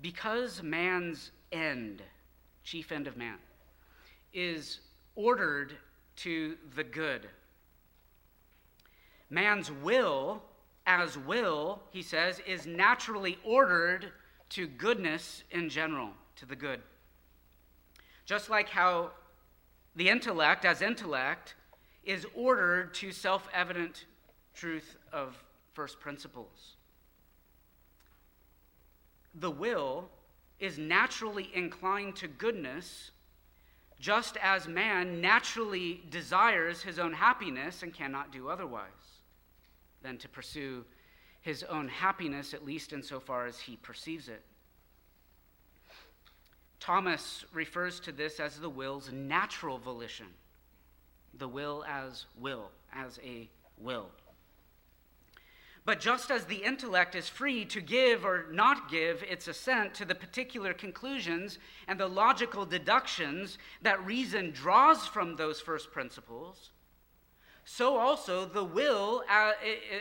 [0.02, 2.02] Because man's end,
[2.64, 3.38] chief end of man,
[4.34, 4.80] is
[5.16, 5.78] ordered
[6.18, 7.28] to the good
[9.30, 10.42] Man's will,
[10.86, 14.12] as will, he says, is naturally ordered
[14.50, 16.82] to goodness in general, to the good.
[18.26, 19.12] Just like how
[19.96, 21.56] the intellect, as intellect,
[22.04, 24.06] is ordered to self evident
[24.54, 26.76] truth of first principles.
[29.36, 30.10] The will
[30.60, 33.12] is naturally inclined to goodness,
[34.00, 38.97] just as man naturally desires his own happiness and cannot do otherwise
[40.02, 40.86] than to pursue
[41.41, 44.43] his own happiness, at least insofar as he perceives it.
[46.80, 50.28] Thomas refers to this as the will's natural volition,
[51.34, 54.10] the will as will, as a will.
[55.86, 60.06] But just as the intellect is free to give or not give its assent to
[60.06, 66.72] the particular conclusions and the logical deductions that reason draws from those first principles,
[67.70, 69.51] so also the will, uh,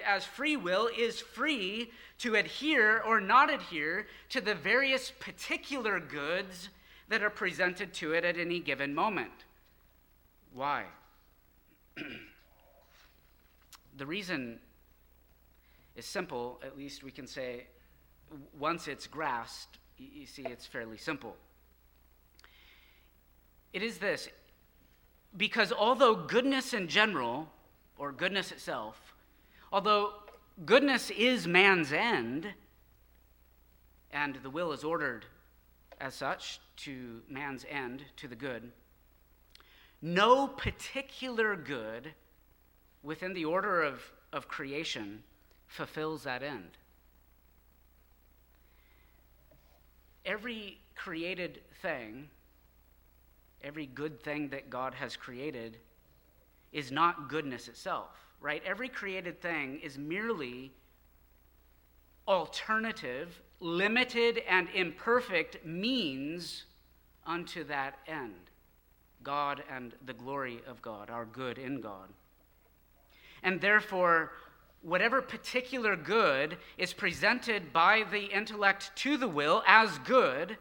[0.07, 6.69] as free will, is free to adhere or not adhere to the various particular goods
[7.09, 9.33] that are presented to it at any given moment.
[10.55, 10.85] Why?
[13.97, 14.61] the reason
[15.97, 17.67] is simple, at least we can say,
[18.57, 21.37] once it's grasped, you see, it's fairly simple.
[23.73, 24.29] It is this
[25.37, 27.49] because although goodness in general
[27.99, 29.15] or goodness itself,
[29.73, 30.13] although
[30.65, 32.53] goodness is man's end,
[34.11, 35.25] and the will is ordered
[36.01, 38.71] as such to man's end, to the good,
[40.03, 42.13] no particular good
[43.03, 45.23] within the order of, of creation
[45.67, 46.71] fulfills that end.
[50.25, 52.29] Every created thing,
[53.63, 55.79] every good thing that God has created,
[56.77, 58.63] is not goodness itself, right?
[58.67, 60.73] Every created thing is merely
[62.29, 66.65] alternative, limited, and imperfect means
[67.25, 68.51] unto that end
[69.23, 72.11] God and the glory of God, our good in God.
[73.43, 74.33] And therefore,
[74.83, 80.59] whatever particular good is presented by the intellect to the will as good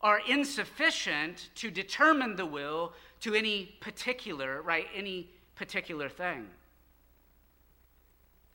[0.00, 6.46] are insufficient to determine the will to any particular, right, any particular thing.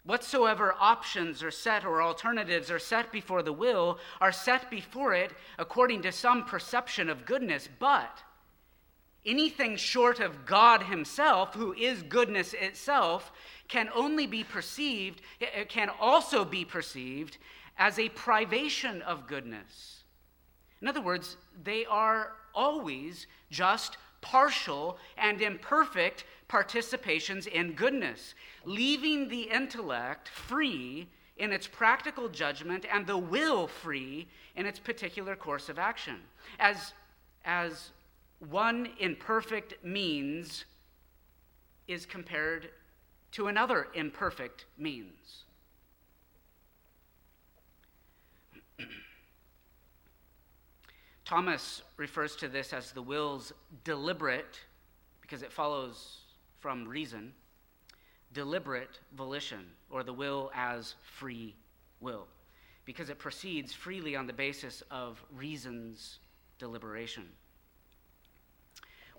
[0.06, 5.32] Whatsoever options are set or alternatives are set before the will are set before it
[5.58, 8.22] according to some perception of goodness, but
[9.26, 13.32] anything short of God Himself, who is goodness itself,
[13.70, 17.38] can only be perceived, it can also be perceived
[17.78, 20.04] as a privation of goodness.
[20.82, 28.34] In other words, they are always just partial and imperfect participations in goodness,
[28.66, 31.08] leaving the intellect free
[31.38, 36.18] in its practical judgment and the will free in its particular course of action.
[36.60, 36.94] As,
[37.46, 37.92] as
[38.50, 40.66] one imperfect means
[41.88, 42.70] is compared
[43.32, 45.44] to another imperfect means.
[51.26, 53.54] Thomas refers to this as the will's
[53.84, 54.60] deliberate,
[55.22, 56.20] because it follows
[56.60, 57.34] from reason,
[58.34, 61.56] deliberate volition, or the will as free
[62.00, 62.28] will.
[62.86, 66.20] because it proceeds freely on the basis of reason's
[66.60, 67.30] deliberation.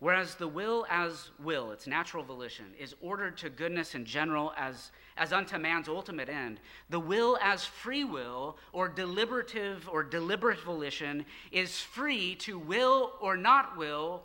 [0.01, 4.91] Whereas the will as will, its natural volition, is ordered to goodness in general as,
[5.17, 6.59] as unto man's ultimate end,
[6.91, 13.37] the will as free will or deliberative or deliberate volition is free to will or
[13.37, 14.23] not will,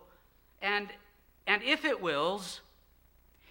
[0.61, 0.87] and,
[1.45, 2.61] and if it wills,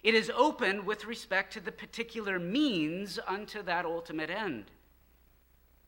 [0.02, 4.64] it is open with respect to the particular means unto that ultimate end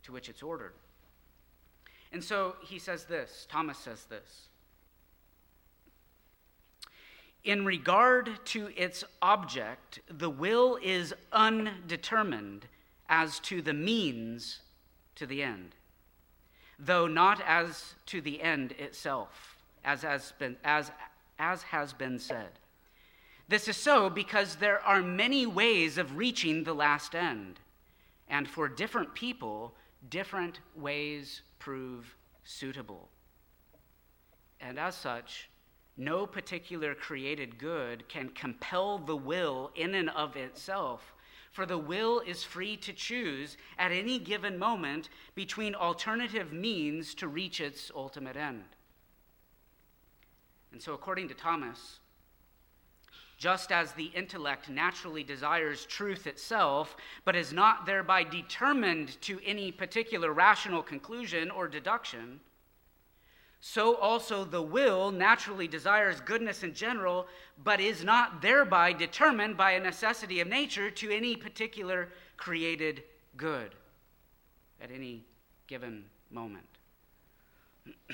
[0.03, 0.73] to which it's ordered.
[2.13, 4.50] And so he says this, Thomas says this.
[7.45, 12.66] In regard to its object, the will is undetermined
[13.09, 14.61] as to the means
[15.16, 15.74] to the end,
[16.78, 20.91] though not as to the end itself, as has been, as,
[21.38, 22.51] as has been said.
[23.49, 27.59] This is so because there are many ways of reaching the last end,
[28.28, 29.74] and for different people,
[30.09, 33.09] different ways prove suitable.
[34.61, 35.50] And as such,
[36.01, 41.13] no particular created good can compel the will in and of itself,
[41.53, 47.29] for the will is free to choose at any given moment between alternative means to
[47.29, 48.65] reach its ultimate end.
[50.73, 51.99] And so, according to Thomas,
[53.37, 59.73] just as the intellect naturally desires truth itself, but is not thereby determined to any
[59.73, 62.41] particular rational conclusion or deduction,
[63.61, 67.27] so also the will naturally desires goodness in general,
[67.63, 72.09] but is not thereby determined by a necessity of nature to any particular
[72.39, 73.03] created
[73.37, 73.75] good
[74.81, 75.25] at any
[75.67, 76.65] given moment.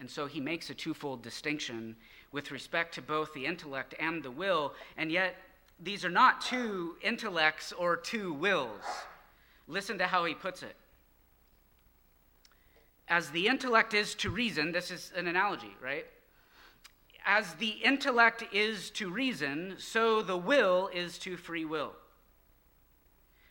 [0.00, 1.94] and so he makes a twofold distinction
[2.32, 5.36] with respect to both the intellect and the will, and yet
[5.78, 8.84] these are not two intellects or two wills.
[9.68, 10.76] Listen to how he puts it
[13.12, 16.06] as the intellect is to reason, this is an analogy, right?
[17.26, 21.92] As the intellect is to reason, so the will is to free will.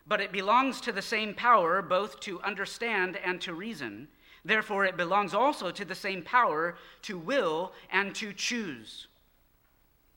[0.07, 4.07] But it belongs to the same power both to understand and to reason.
[4.43, 9.05] Therefore, it belongs also to the same power to will and to choose.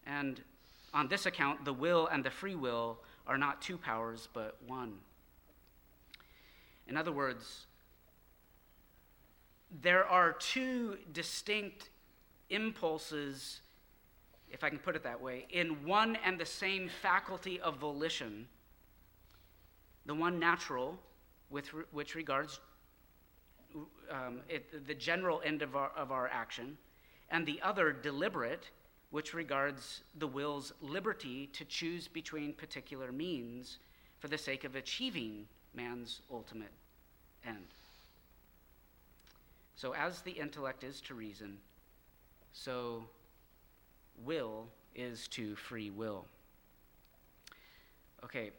[0.07, 0.41] And
[0.95, 4.95] on this account, the will and the free will are not two powers, but one.
[6.89, 7.67] In other words,
[9.83, 11.91] there are two distinct
[12.51, 13.61] impulses,
[14.51, 18.47] if I can put it that way, in one and the same faculty of volition.
[20.07, 20.99] The one natural,
[21.51, 22.61] with re- which regards
[24.11, 26.77] um, it, the general end of our, of our action,
[27.31, 28.71] and the other deliberate,
[29.11, 33.79] which regards the will's liberty to choose between particular means
[34.19, 36.73] for the sake of achieving man's ultimate
[37.45, 37.67] end.
[39.77, 41.59] So, as the intellect is to reason,
[42.53, 43.05] so
[44.25, 46.27] will is to free will.
[48.23, 48.53] Okay,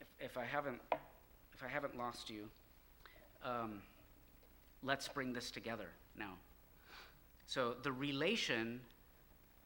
[0.00, 0.80] if, if I haven't
[1.60, 2.48] if I haven't lost you,
[3.44, 3.82] um,
[4.82, 6.34] let's bring this together now.
[7.46, 8.80] So the relation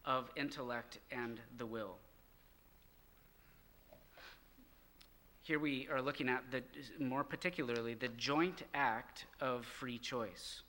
[0.03, 1.95] of intellect and the will.
[5.45, 6.63] Here we are looking at the,
[6.97, 10.63] more particularly the joint act of free choice.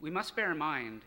[0.00, 1.00] We must bear in mind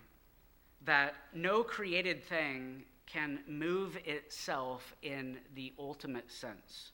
[0.86, 6.94] that no created thing can move itself in the ultimate sense.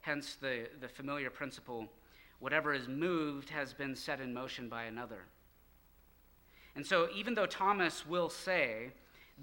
[0.00, 1.86] Hence, the, the familiar principle
[2.40, 5.26] whatever is moved has been set in motion by another.
[6.74, 8.90] And so, even though Thomas will say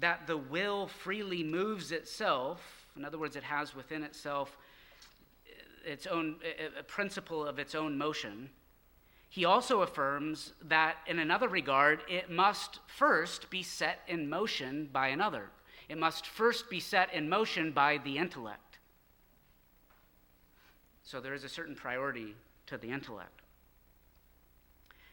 [0.00, 4.56] that the will freely moves itself, in other words, it has within itself
[5.46, 8.50] uh, its own uh, uh, a principle of its own motion.
[9.28, 15.08] He also affirms that in another regard, it must first be set in motion by
[15.08, 15.50] another.
[15.88, 18.78] It must first be set in motion by the intellect.
[21.02, 22.34] So there is a certain priority
[22.66, 23.42] to the intellect.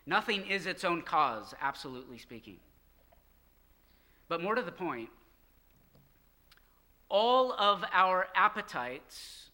[0.05, 2.57] Nothing is its own cause, absolutely speaking.
[4.27, 5.09] But more to the point,
[7.14, 9.51] all of our appetites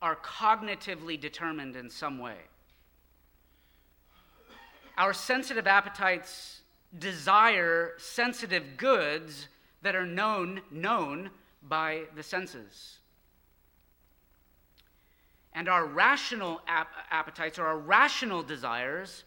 [0.00, 2.36] are cognitively determined in some way.
[4.96, 6.60] Our sensitive appetites
[6.96, 9.48] desire sensitive goods
[9.82, 11.30] that are known known
[11.60, 12.98] by the senses.
[15.54, 19.24] And our rational ap- appetites or our rational desires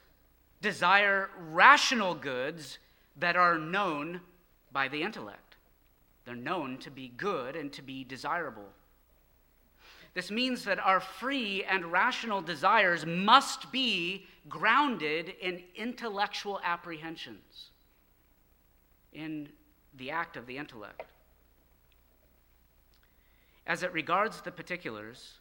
[0.61, 2.79] desire rational goods
[3.17, 4.21] that are known
[4.71, 5.46] by the intellect.
[6.27, 8.67] They're known to be good and to be desirable.
[10.13, 17.69] This means that our free and rational desires must be grounded in intellectual apprehensions,
[19.13, 19.47] in
[19.95, 21.03] the act of the intellect.
[23.65, 25.35] As it regards the particulars,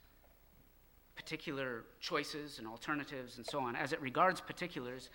[1.16, 5.11] particular choices and alternatives and so on, as it regards particulars,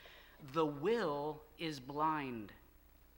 [0.52, 2.52] the will is blind.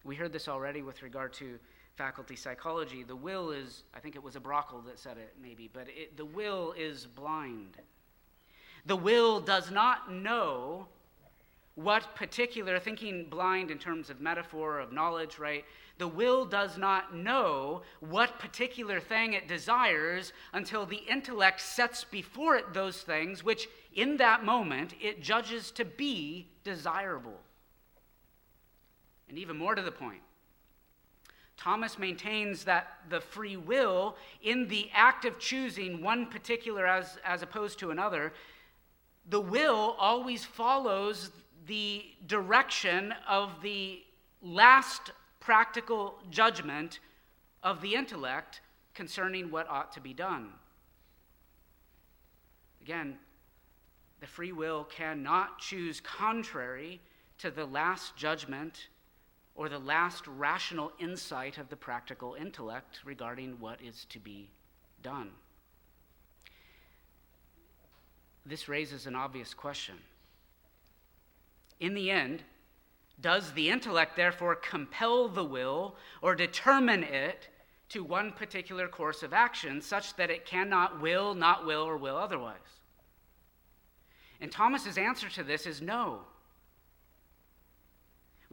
[0.04, 1.58] We heard this already with regard to
[1.96, 3.04] faculty psychology.
[3.04, 6.18] The will is, I think it was a Brakel that said it, maybe, but it,
[6.18, 7.78] the will is blind.
[8.86, 10.88] The will does not know
[11.76, 15.66] what particular, thinking blind in terms of metaphor, of knowledge, right?
[15.98, 22.56] The will does not know what particular thing it desires until the intellect sets before
[22.56, 27.40] it those things which, in that moment, it judges to be desirable.
[29.30, 30.22] And even more to the point,
[31.58, 37.42] Thomas maintains that the free will, in the act of choosing one particular as, as
[37.42, 38.34] opposed to another,
[39.30, 41.32] the will always follows
[41.68, 44.02] the direction of the
[44.42, 47.00] last practical judgment
[47.64, 48.62] of the intellect
[48.94, 50.50] concerning what ought to be done.
[52.82, 53.18] Again,
[54.20, 57.00] the free will cannot choose contrary
[57.38, 58.88] to the last judgment
[59.56, 64.50] or the last rational insight of the practical intellect regarding what is to be
[65.02, 65.32] done.
[68.46, 69.96] This raises an obvious question.
[71.80, 72.44] In the end,
[73.22, 77.48] does the intellect therefore compel the will or determine it
[77.90, 82.18] to one particular course of action such that it cannot will, not will, or will
[82.18, 82.58] otherwise?
[84.42, 86.22] And Thomas's answer to this is no.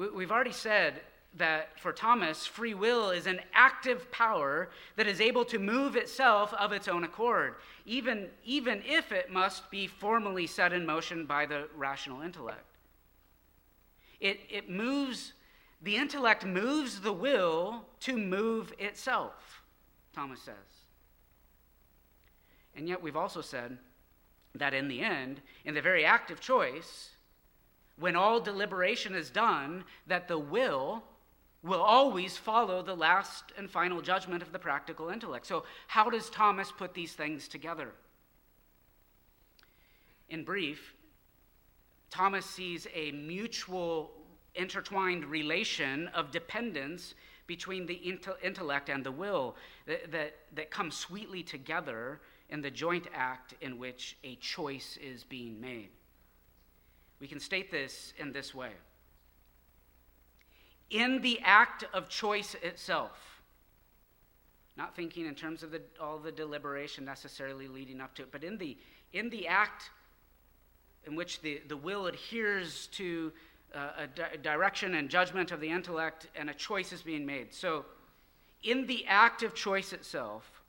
[0.09, 1.03] We've already said
[1.36, 6.55] that for Thomas, free will is an active power that is able to move itself
[6.55, 11.44] of its own accord, even, even if it must be formally set in motion by
[11.44, 12.64] the rational intellect.
[14.20, 15.34] It, it moves,
[15.82, 19.62] the intellect moves the will to move itself,
[20.14, 20.55] Thomas says.
[22.74, 23.76] And yet, we've also said
[24.55, 27.11] that in the end, in the very act of choice,
[28.01, 31.05] when all deliberation is done, that the will
[31.62, 35.46] will always follow the last and final judgment of the practical intellect.
[35.46, 37.90] So, how does Thomas put these things together?
[40.30, 40.94] In brief,
[42.09, 44.11] Thomas sees a mutual
[44.55, 47.14] intertwined relation of dependence
[47.46, 53.07] between the intellect and the will that, that, that come sweetly together in the joint
[53.14, 55.90] act in which a choice is being made.
[57.20, 58.72] We can state this in this way
[60.90, 63.42] In the act of choice itself,
[64.76, 68.42] not thinking in terms of the, all the deliberation necessarily leading up to it, but
[68.42, 68.76] in the,
[69.12, 69.90] in the act
[71.06, 73.32] in which the, the will adheres to
[73.74, 77.54] uh, a di- direction and judgment of the intellect, and a choice is being made.
[77.54, 77.84] So,
[78.62, 80.62] in the act of choice itself,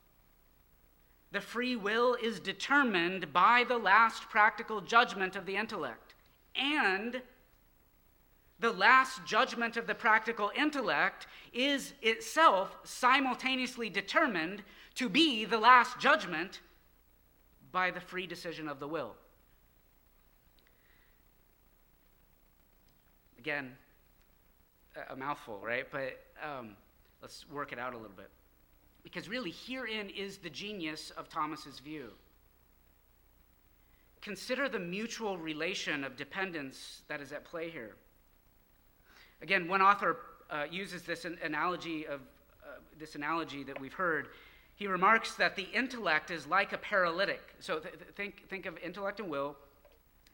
[1.32, 6.11] the free will is determined by the last practical judgment of the intellect.
[6.56, 7.22] And
[8.60, 14.64] the last judgment of the practical intellect is itself simultaneously determined
[14.96, 16.62] to be the last judgment
[17.72, 19.16] by the free decision of the will.
[23.40, 23.72] Again,
[25.10, 25.88] a mouthful, right?
[25.92, 26.76] But um,
[27.22, 28.30] let's work it out a little bit.
[29.04, 32.12] Because really, herein is the genius of Thomas's view.
[34.22, 37.96] Consider the mutual relation of dependence that is at play here.
[39.42, 40.18] Again, one author
[40.50, 42.22] uh, uses this analogy of
[42.64, 44.28] uh, this analogy that we've heard.
[44.76, 47.42] He remarks that the intellect is like a paralytic.
[47.60, 49.56] So th- think, think of intellect and will.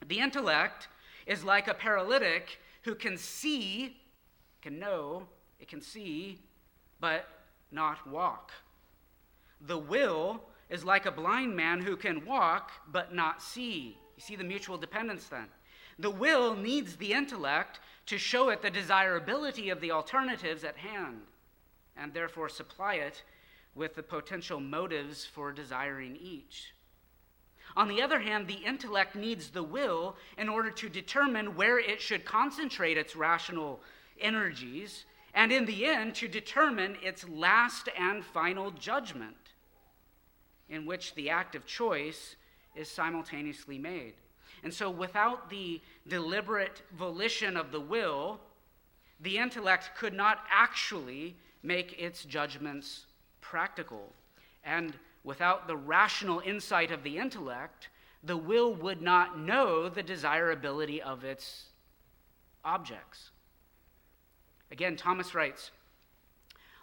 [0.06, 0.88] The intellect
[1.26, 3.96] is like a paralytic who can see,
[4.62, 5.26] can know,
[5.60, 6.40] it can see,
[7.00, 7.26] but
[7.70, 8.52] not walk.
[9.60, 13.98] The will is like a blind man who can walk but not see.
[14.16, 15.46] You see the mutual dependence then.
[15.98, 21.22] The will needs the intellect to show it the desirability of the alternatives at hand
[21.96, 23.22] and therefore supply it
[23.74, 26.72] with the potential motives for desiring each.
[27.76, 32.00] On the other hand, the intellect needs the will in order to determine where it
[32.00, 33.80] should concentrate its rational
[34.20, 35.04] energies
[35.34, 39.47] and in the end to determine its last and final judgment,
[40.68, 42.36] in which the act of choice
[42.74, 44.14] is simultaneously made.
[44.62, 48.40] And so, without the deliberate volition of the will,
[49.20, 53.06] the intellect could not actually make its judgments
[53.40, 54.12] practical.
[54.64, 54.94] And
[55.24, 57.88] without the rational insight of the intellect,
[58.22, 61.66] the will would not know the desirability of its
[62.64, 63.30] objects.
[64.70, 65.70] Again, Thomas writes,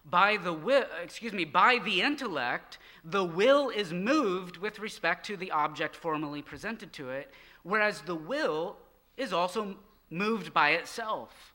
[0.09, 5.37] by the will, excuse me, by the intellect, the will is moved with respect to
[5.37, 7.31] the object formally presented to it,
[7.63, 8.77] whereas the will
[9.17, 9.75] is also
[10.09, 11.53] moved by itself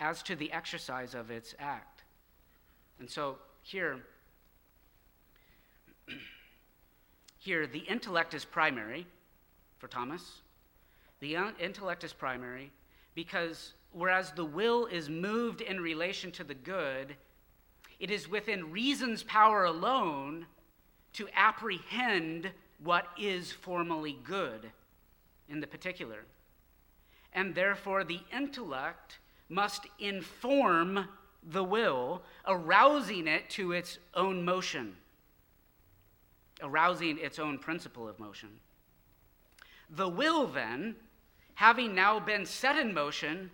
[0.00, 2.02] as to the exercise of its act.
[2.98, 4.00] And so here,
[7.38, 9.06] here the intellect is primary
[9.78, 10.42] for Thomas.
[11.20, 12.72] The intellect is primary
[13.14, 17.14] because whereas the will is moved in relation to the good,
[18.00, 20.46] it is within reason's power alone
[21.12, 22.50] to apprehend
[22.82, 24.70] what is formally good
[25.48, 26.24] in the particular.
[27.34, 29.18] And therefore, the intellect
[29.50, 31.06] must inform
[31.42, 34.96] the will, arousing it to its own motion,
[36.62, 38.60] arousing its own principle of motion.
[39.90, 40.96] The will, then,
[41.54, 43.50] having now been set in motion,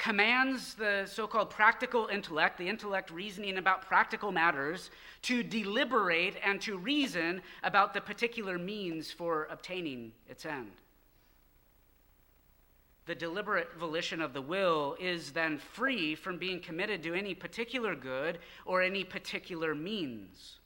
[0.00, 4.90] commands the so called practical intellect, the intellect reasoning about practical matters,
[5.20, 10.72] to deliberate and to reason about the particular means for obtaining its end.
[13.04, 17.94] The deliberate volition of the will is then free from being committed to any particular
[17.94, 20.60] good or any particular means.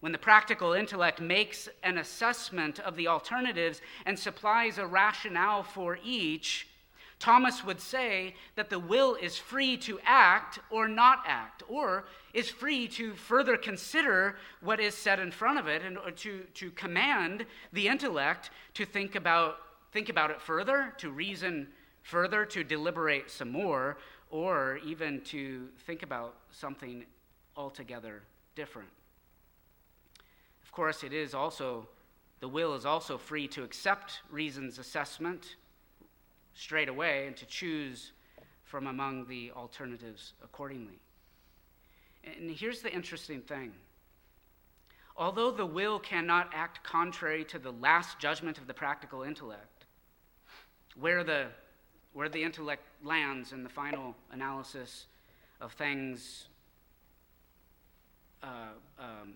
[0.00, 5.98] When the practical intellect makes an assessment of the alternatives and supplies a rationale for
[6.04, 6.68] each,
[7.18, 12.48] Thomas would say that the will is free to act or not act, or is
[12.48, 17.44] free to further consider what is set in front of it and to, to command
[17.72, 19.58] the intellect to think about,
[19.92, 21.66] think about it further, to reason
[22.02, 23.98] further, to deliberate some more,
[24.30, 27.04] or even to think about something
[27.56, 28.22] altogether
[28.54, 28.88] different.
[30.62, 31.88] Of course, it is also,
[32.38, 35.56] the will is also free to accept reason's assessment
[36.58, 38.12] straight away and to choose
[38.64, 40.98] from among the alternatives accordingly.
[42.24, 43.72] And here's the interesting thing.
[45.16, 49.86] Although the will cannot act contrary to the last judgment of the practical intellect,
[50.98, 51.46] where the,
[52.12, 55.06] where the intellect lands in the final analysis
[55.60, 56.48] of things
[58.42, 59.34] uh, um,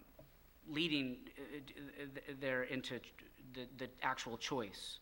[0.69, 3.01] leading uh, uh there into
[3.55, 4.99] the, the actual choice.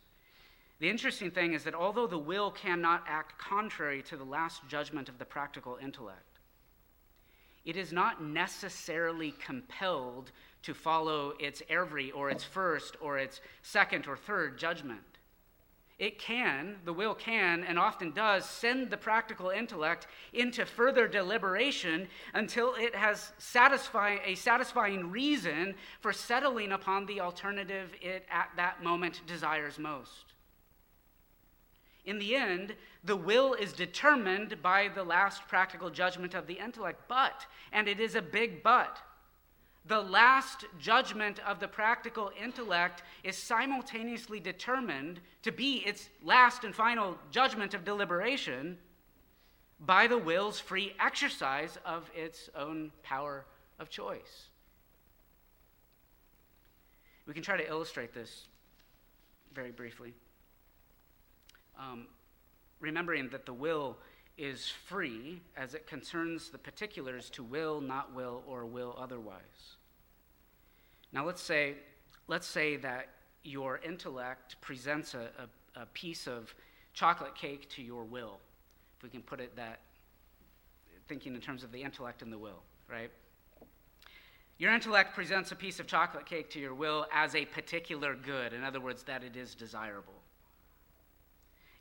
[0.81, 5.11] The interesting thing is that although the will cannot act contrary to the last judgment
[5.11, 6.41] of the practical intellect,
[7.67, 14.07] it is not necessarily compelled to follow its every or its first or its second
[14.07, 15.03] or third judgment.
[15.99, 22.09] It can, the will can, and often does, send the practical intellect into further deliberation
[22.33, 28.83] until it has satisfy, a satisfying reason for settling upon the alternative it at that
[28.83, 30.33] moment desires most.
[32.11, 37.03] In the end, the will is determined by the last practical judgment of the intellect.
[37.07, 39.01] But, and it is a big but,
[39.87, 46.75] the last judgment of the practical intellect is simultaneously determined to be its last and
[46.75, 48.77] final judgment of deliberation
[49.79, 53.45] by the will's free exercise of its own power
[53.79, 54.49] of choice.
[57.25, 58.49] We can try to illustrate this
[59.55, 60.13] very briefly
[61.81, 62.07] um,
[62.79, 63.97] remembering that the will
[64.37, 69.77] is free as it concerns the particulars to will, not will, or will otherwise.
[71.13, 71.75] Now let's say,
[72.29, 73.09] let's say that
[73.43, 75.29] your intellect presents a,
[75.77, 76.55] a, a piece of
[76.95, 78.39] chocolate cake to your will,
[78.97, 79.81] if we can put it that,
[81.09, 83.11] thinking in terms of the intellect and the will, right?
[84.59, 88.53] Your intellect presents a piece of chocolate cake to your will as a particular good,
[88.53, 90.20] in other words, that it is desirable.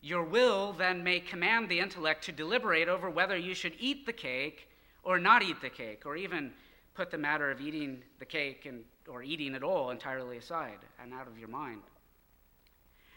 [0.01, 4.13] Your will then may command the intellect to deliberate over whether you should eat the
[4.13, 4.69] cake
[5.03, 6.51] or not eat the cake, or even
[6.93, 11.13] put the matter of eating the cake and, or eating it all entirely aside and
[11.13, 11.81] out of your mind.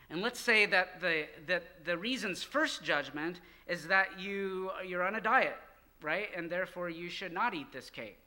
[0.08, 5.16] And let's say that the, that the reason's first judgment is that you, you're on
[5.16, 5.56] a diet,
[6.02, 6.28] right?
[6.36, 8.21] And therefore you should not eat this cake.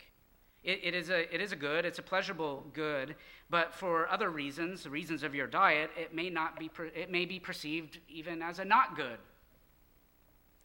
[0.65, 3.15] It, it, is a, it is a good, it's a pleasurable good,
[3.51, 7.25] but for other reasons, the reasons of your diet, it may, not be, it may
[7.25, 9.19] be perceived even as a not good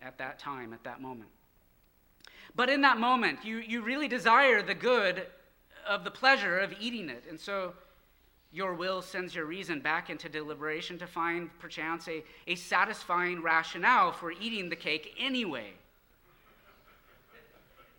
[0.00, 1.28] at that time, at that moment.
[2.56, 5.26] But in that moment, you, you really desire the good
[5.86, 7.24] of the pleasure of eating it.
[7.28, 7.74] And so
[8.50, 14.12] your will sends your reason back into deliberation to find, perchance, a, a satisfying rationale
[14.12, 15.74] for eating the cake anyway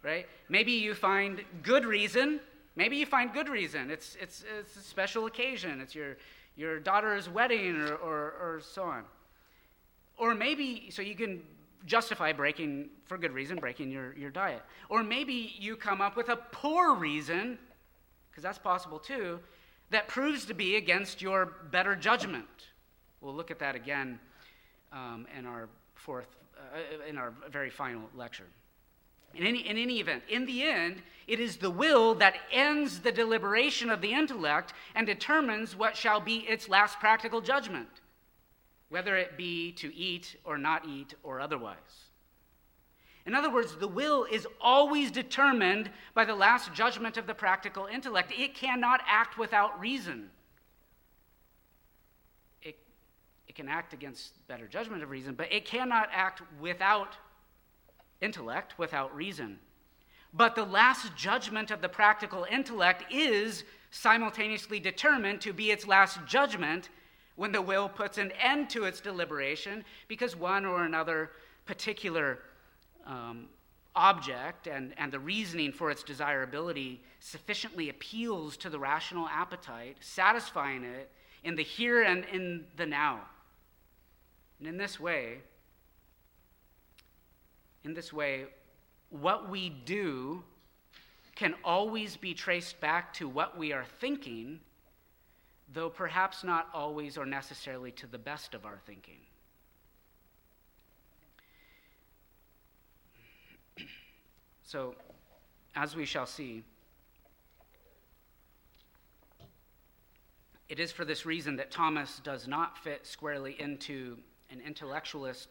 [0.03, 0.27] right?
[0.49, 2.39] Maybe you find good reason
[2.75, 3.91] maybe you find good reason.
[3.91, 5.81] It's, it's, it's a special occasion.
[5.81, 6.17] It's your,
[6.55, 9.03] your daughter's wedding or, or, or so on.
[10.17, 11.41] Or maybe, so you can
[11.85, 14.61] justify breaking, for good reason, breaking your, your diet.
[14.89, 17.57] Or maybe you come up with a poor reason,
[18.29, 19.39] because that's possible too,
[19.89, 22.45] that proves to be against your better judgment.
[23.19, 24.19] We'll look at that again
[24.93, 26.27] um, in our fourth,
[26.57, 28.47] uh, in our very final lecture.
[29.33, 33.11] In any, in any event, in the end, it is the will that ends the
[33.11, 37.87] deliberation of the intellect and determines what shall be its last practical judgment,
[38.89, 42.09] whether it be to eat or not eat or otherwise.
[43.25, 47.85] In other words, the will is always determined by the last judgment of the practical
[47.85, 48.33] intellect.
[48.35, 50.31] It cannot act without reason.
[52.63, 52.79] It,
[53.47, 57.15] it can act against better judgment of reason, but it cannot act without
[58.21, 59.59] intellect without reason.
[60.33, 66.19] But the last judgment of the practical intellect is simultaneously determined to be its last
[66.25, 66.89] judgment
[67.35, 71.31] when the will puts an end to its deliberation because one or another
[71.65, 72.39] particular
[73.05, 73.47] um,
[73.95, 80.83] object and, and the reasoning for its desirability sufficiently appeals to the rational appetite, satisfying
[80.83, 81.09] it
[81.43, 83.21] in the here and in the now.
[84.59, 85.39] And in this way,
[87.83, 88.45] in this way,
[89.09, 90.43] what we do
[91.35, 94.59] can always be traced back to what we are thinking,
[95.73, 99.19] though perhaps not always or necessarily to the best of our thinking.
[104.63, 104.95] So,
[105.75, 106.63] as we shall see,
[110.69, 114.17] it is for this reason that Thomas does not fit squarely into
[114.49, 115.49] an intellectualist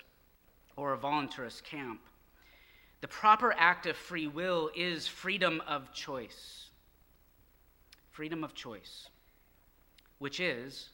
[0.76, 2.00] or a voluntarist camp.
[3.00, 6.68] The proper act of free will is freedom of choice.
[8.10, 9.08] Freedom of choice,
[10.18, 10.90] which is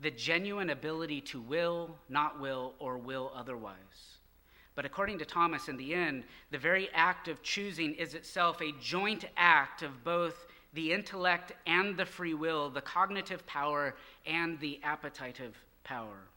[0.00, 4.18] the genuine ability to will, not will, or will otherwise.
[4.76, 8.72] But according to Thomas, in the end, the very act of choosing is itself a
[8.80, 14.78] joint act of both the intellect and the free will, the cognitive power and the
[14.84, 16.28] appetitive power.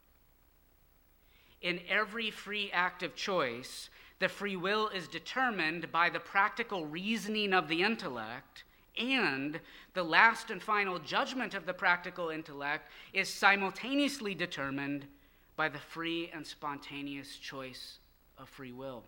[1.61, 3.91] In every free act of choice,
[4.21, 8.63] the free will is determined by the practical reasoning of the intellect,
[8.95, 9.59] and
[9.95, 15.07] the last and final judgment of the practical intellect is simultaneously determined
[15.55, 17.97] by the free and spontaneous choice
[18.37, 19.03] of free will.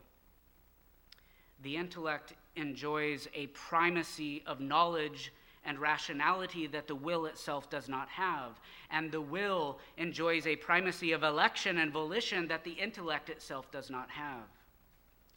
[1.61, 5.32] The intellect enjoys a primacy of knowledge
[5.64, 8.59] and rationality that the will itself does not have.
[8.89, 13.89] And the will enjoys a primacy of election and volition that the intellect itself does
[13.89, 14.43] not have.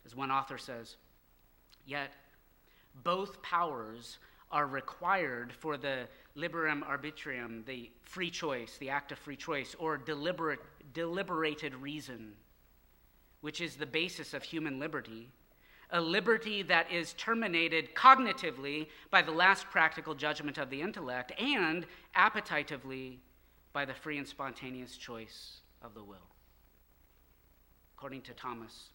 [0.07, 0.97] As one author says,
[1.85, 2.13] yet
[3.03, 4.19] both powers
[4.53, 9.97] are required for the liberum arbitrium, the free choice, the act of free choice, or
[9.97, 10.61] deliberate,
[10.95, 12.35] deliberated reason,
[13.41, 15.29] which is the basis of human liberty,
[15.91, 21.85] a liberty that is terminated cognitively by the last practical judgment of the intellect and
[22.17, 23.17] appetitively
[23.73, 26.31] by the free and spontaneous choice of the will.
[27.97, 28.91] According to Thomas,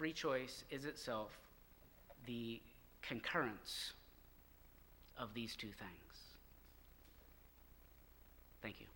[0.00, 1.30] free choice is itself
[2.24, 2.58] the
[3.02, 3.92] concurrence
[5.18, 6.36] of these two things.
[8.62, 8.86] Thank you.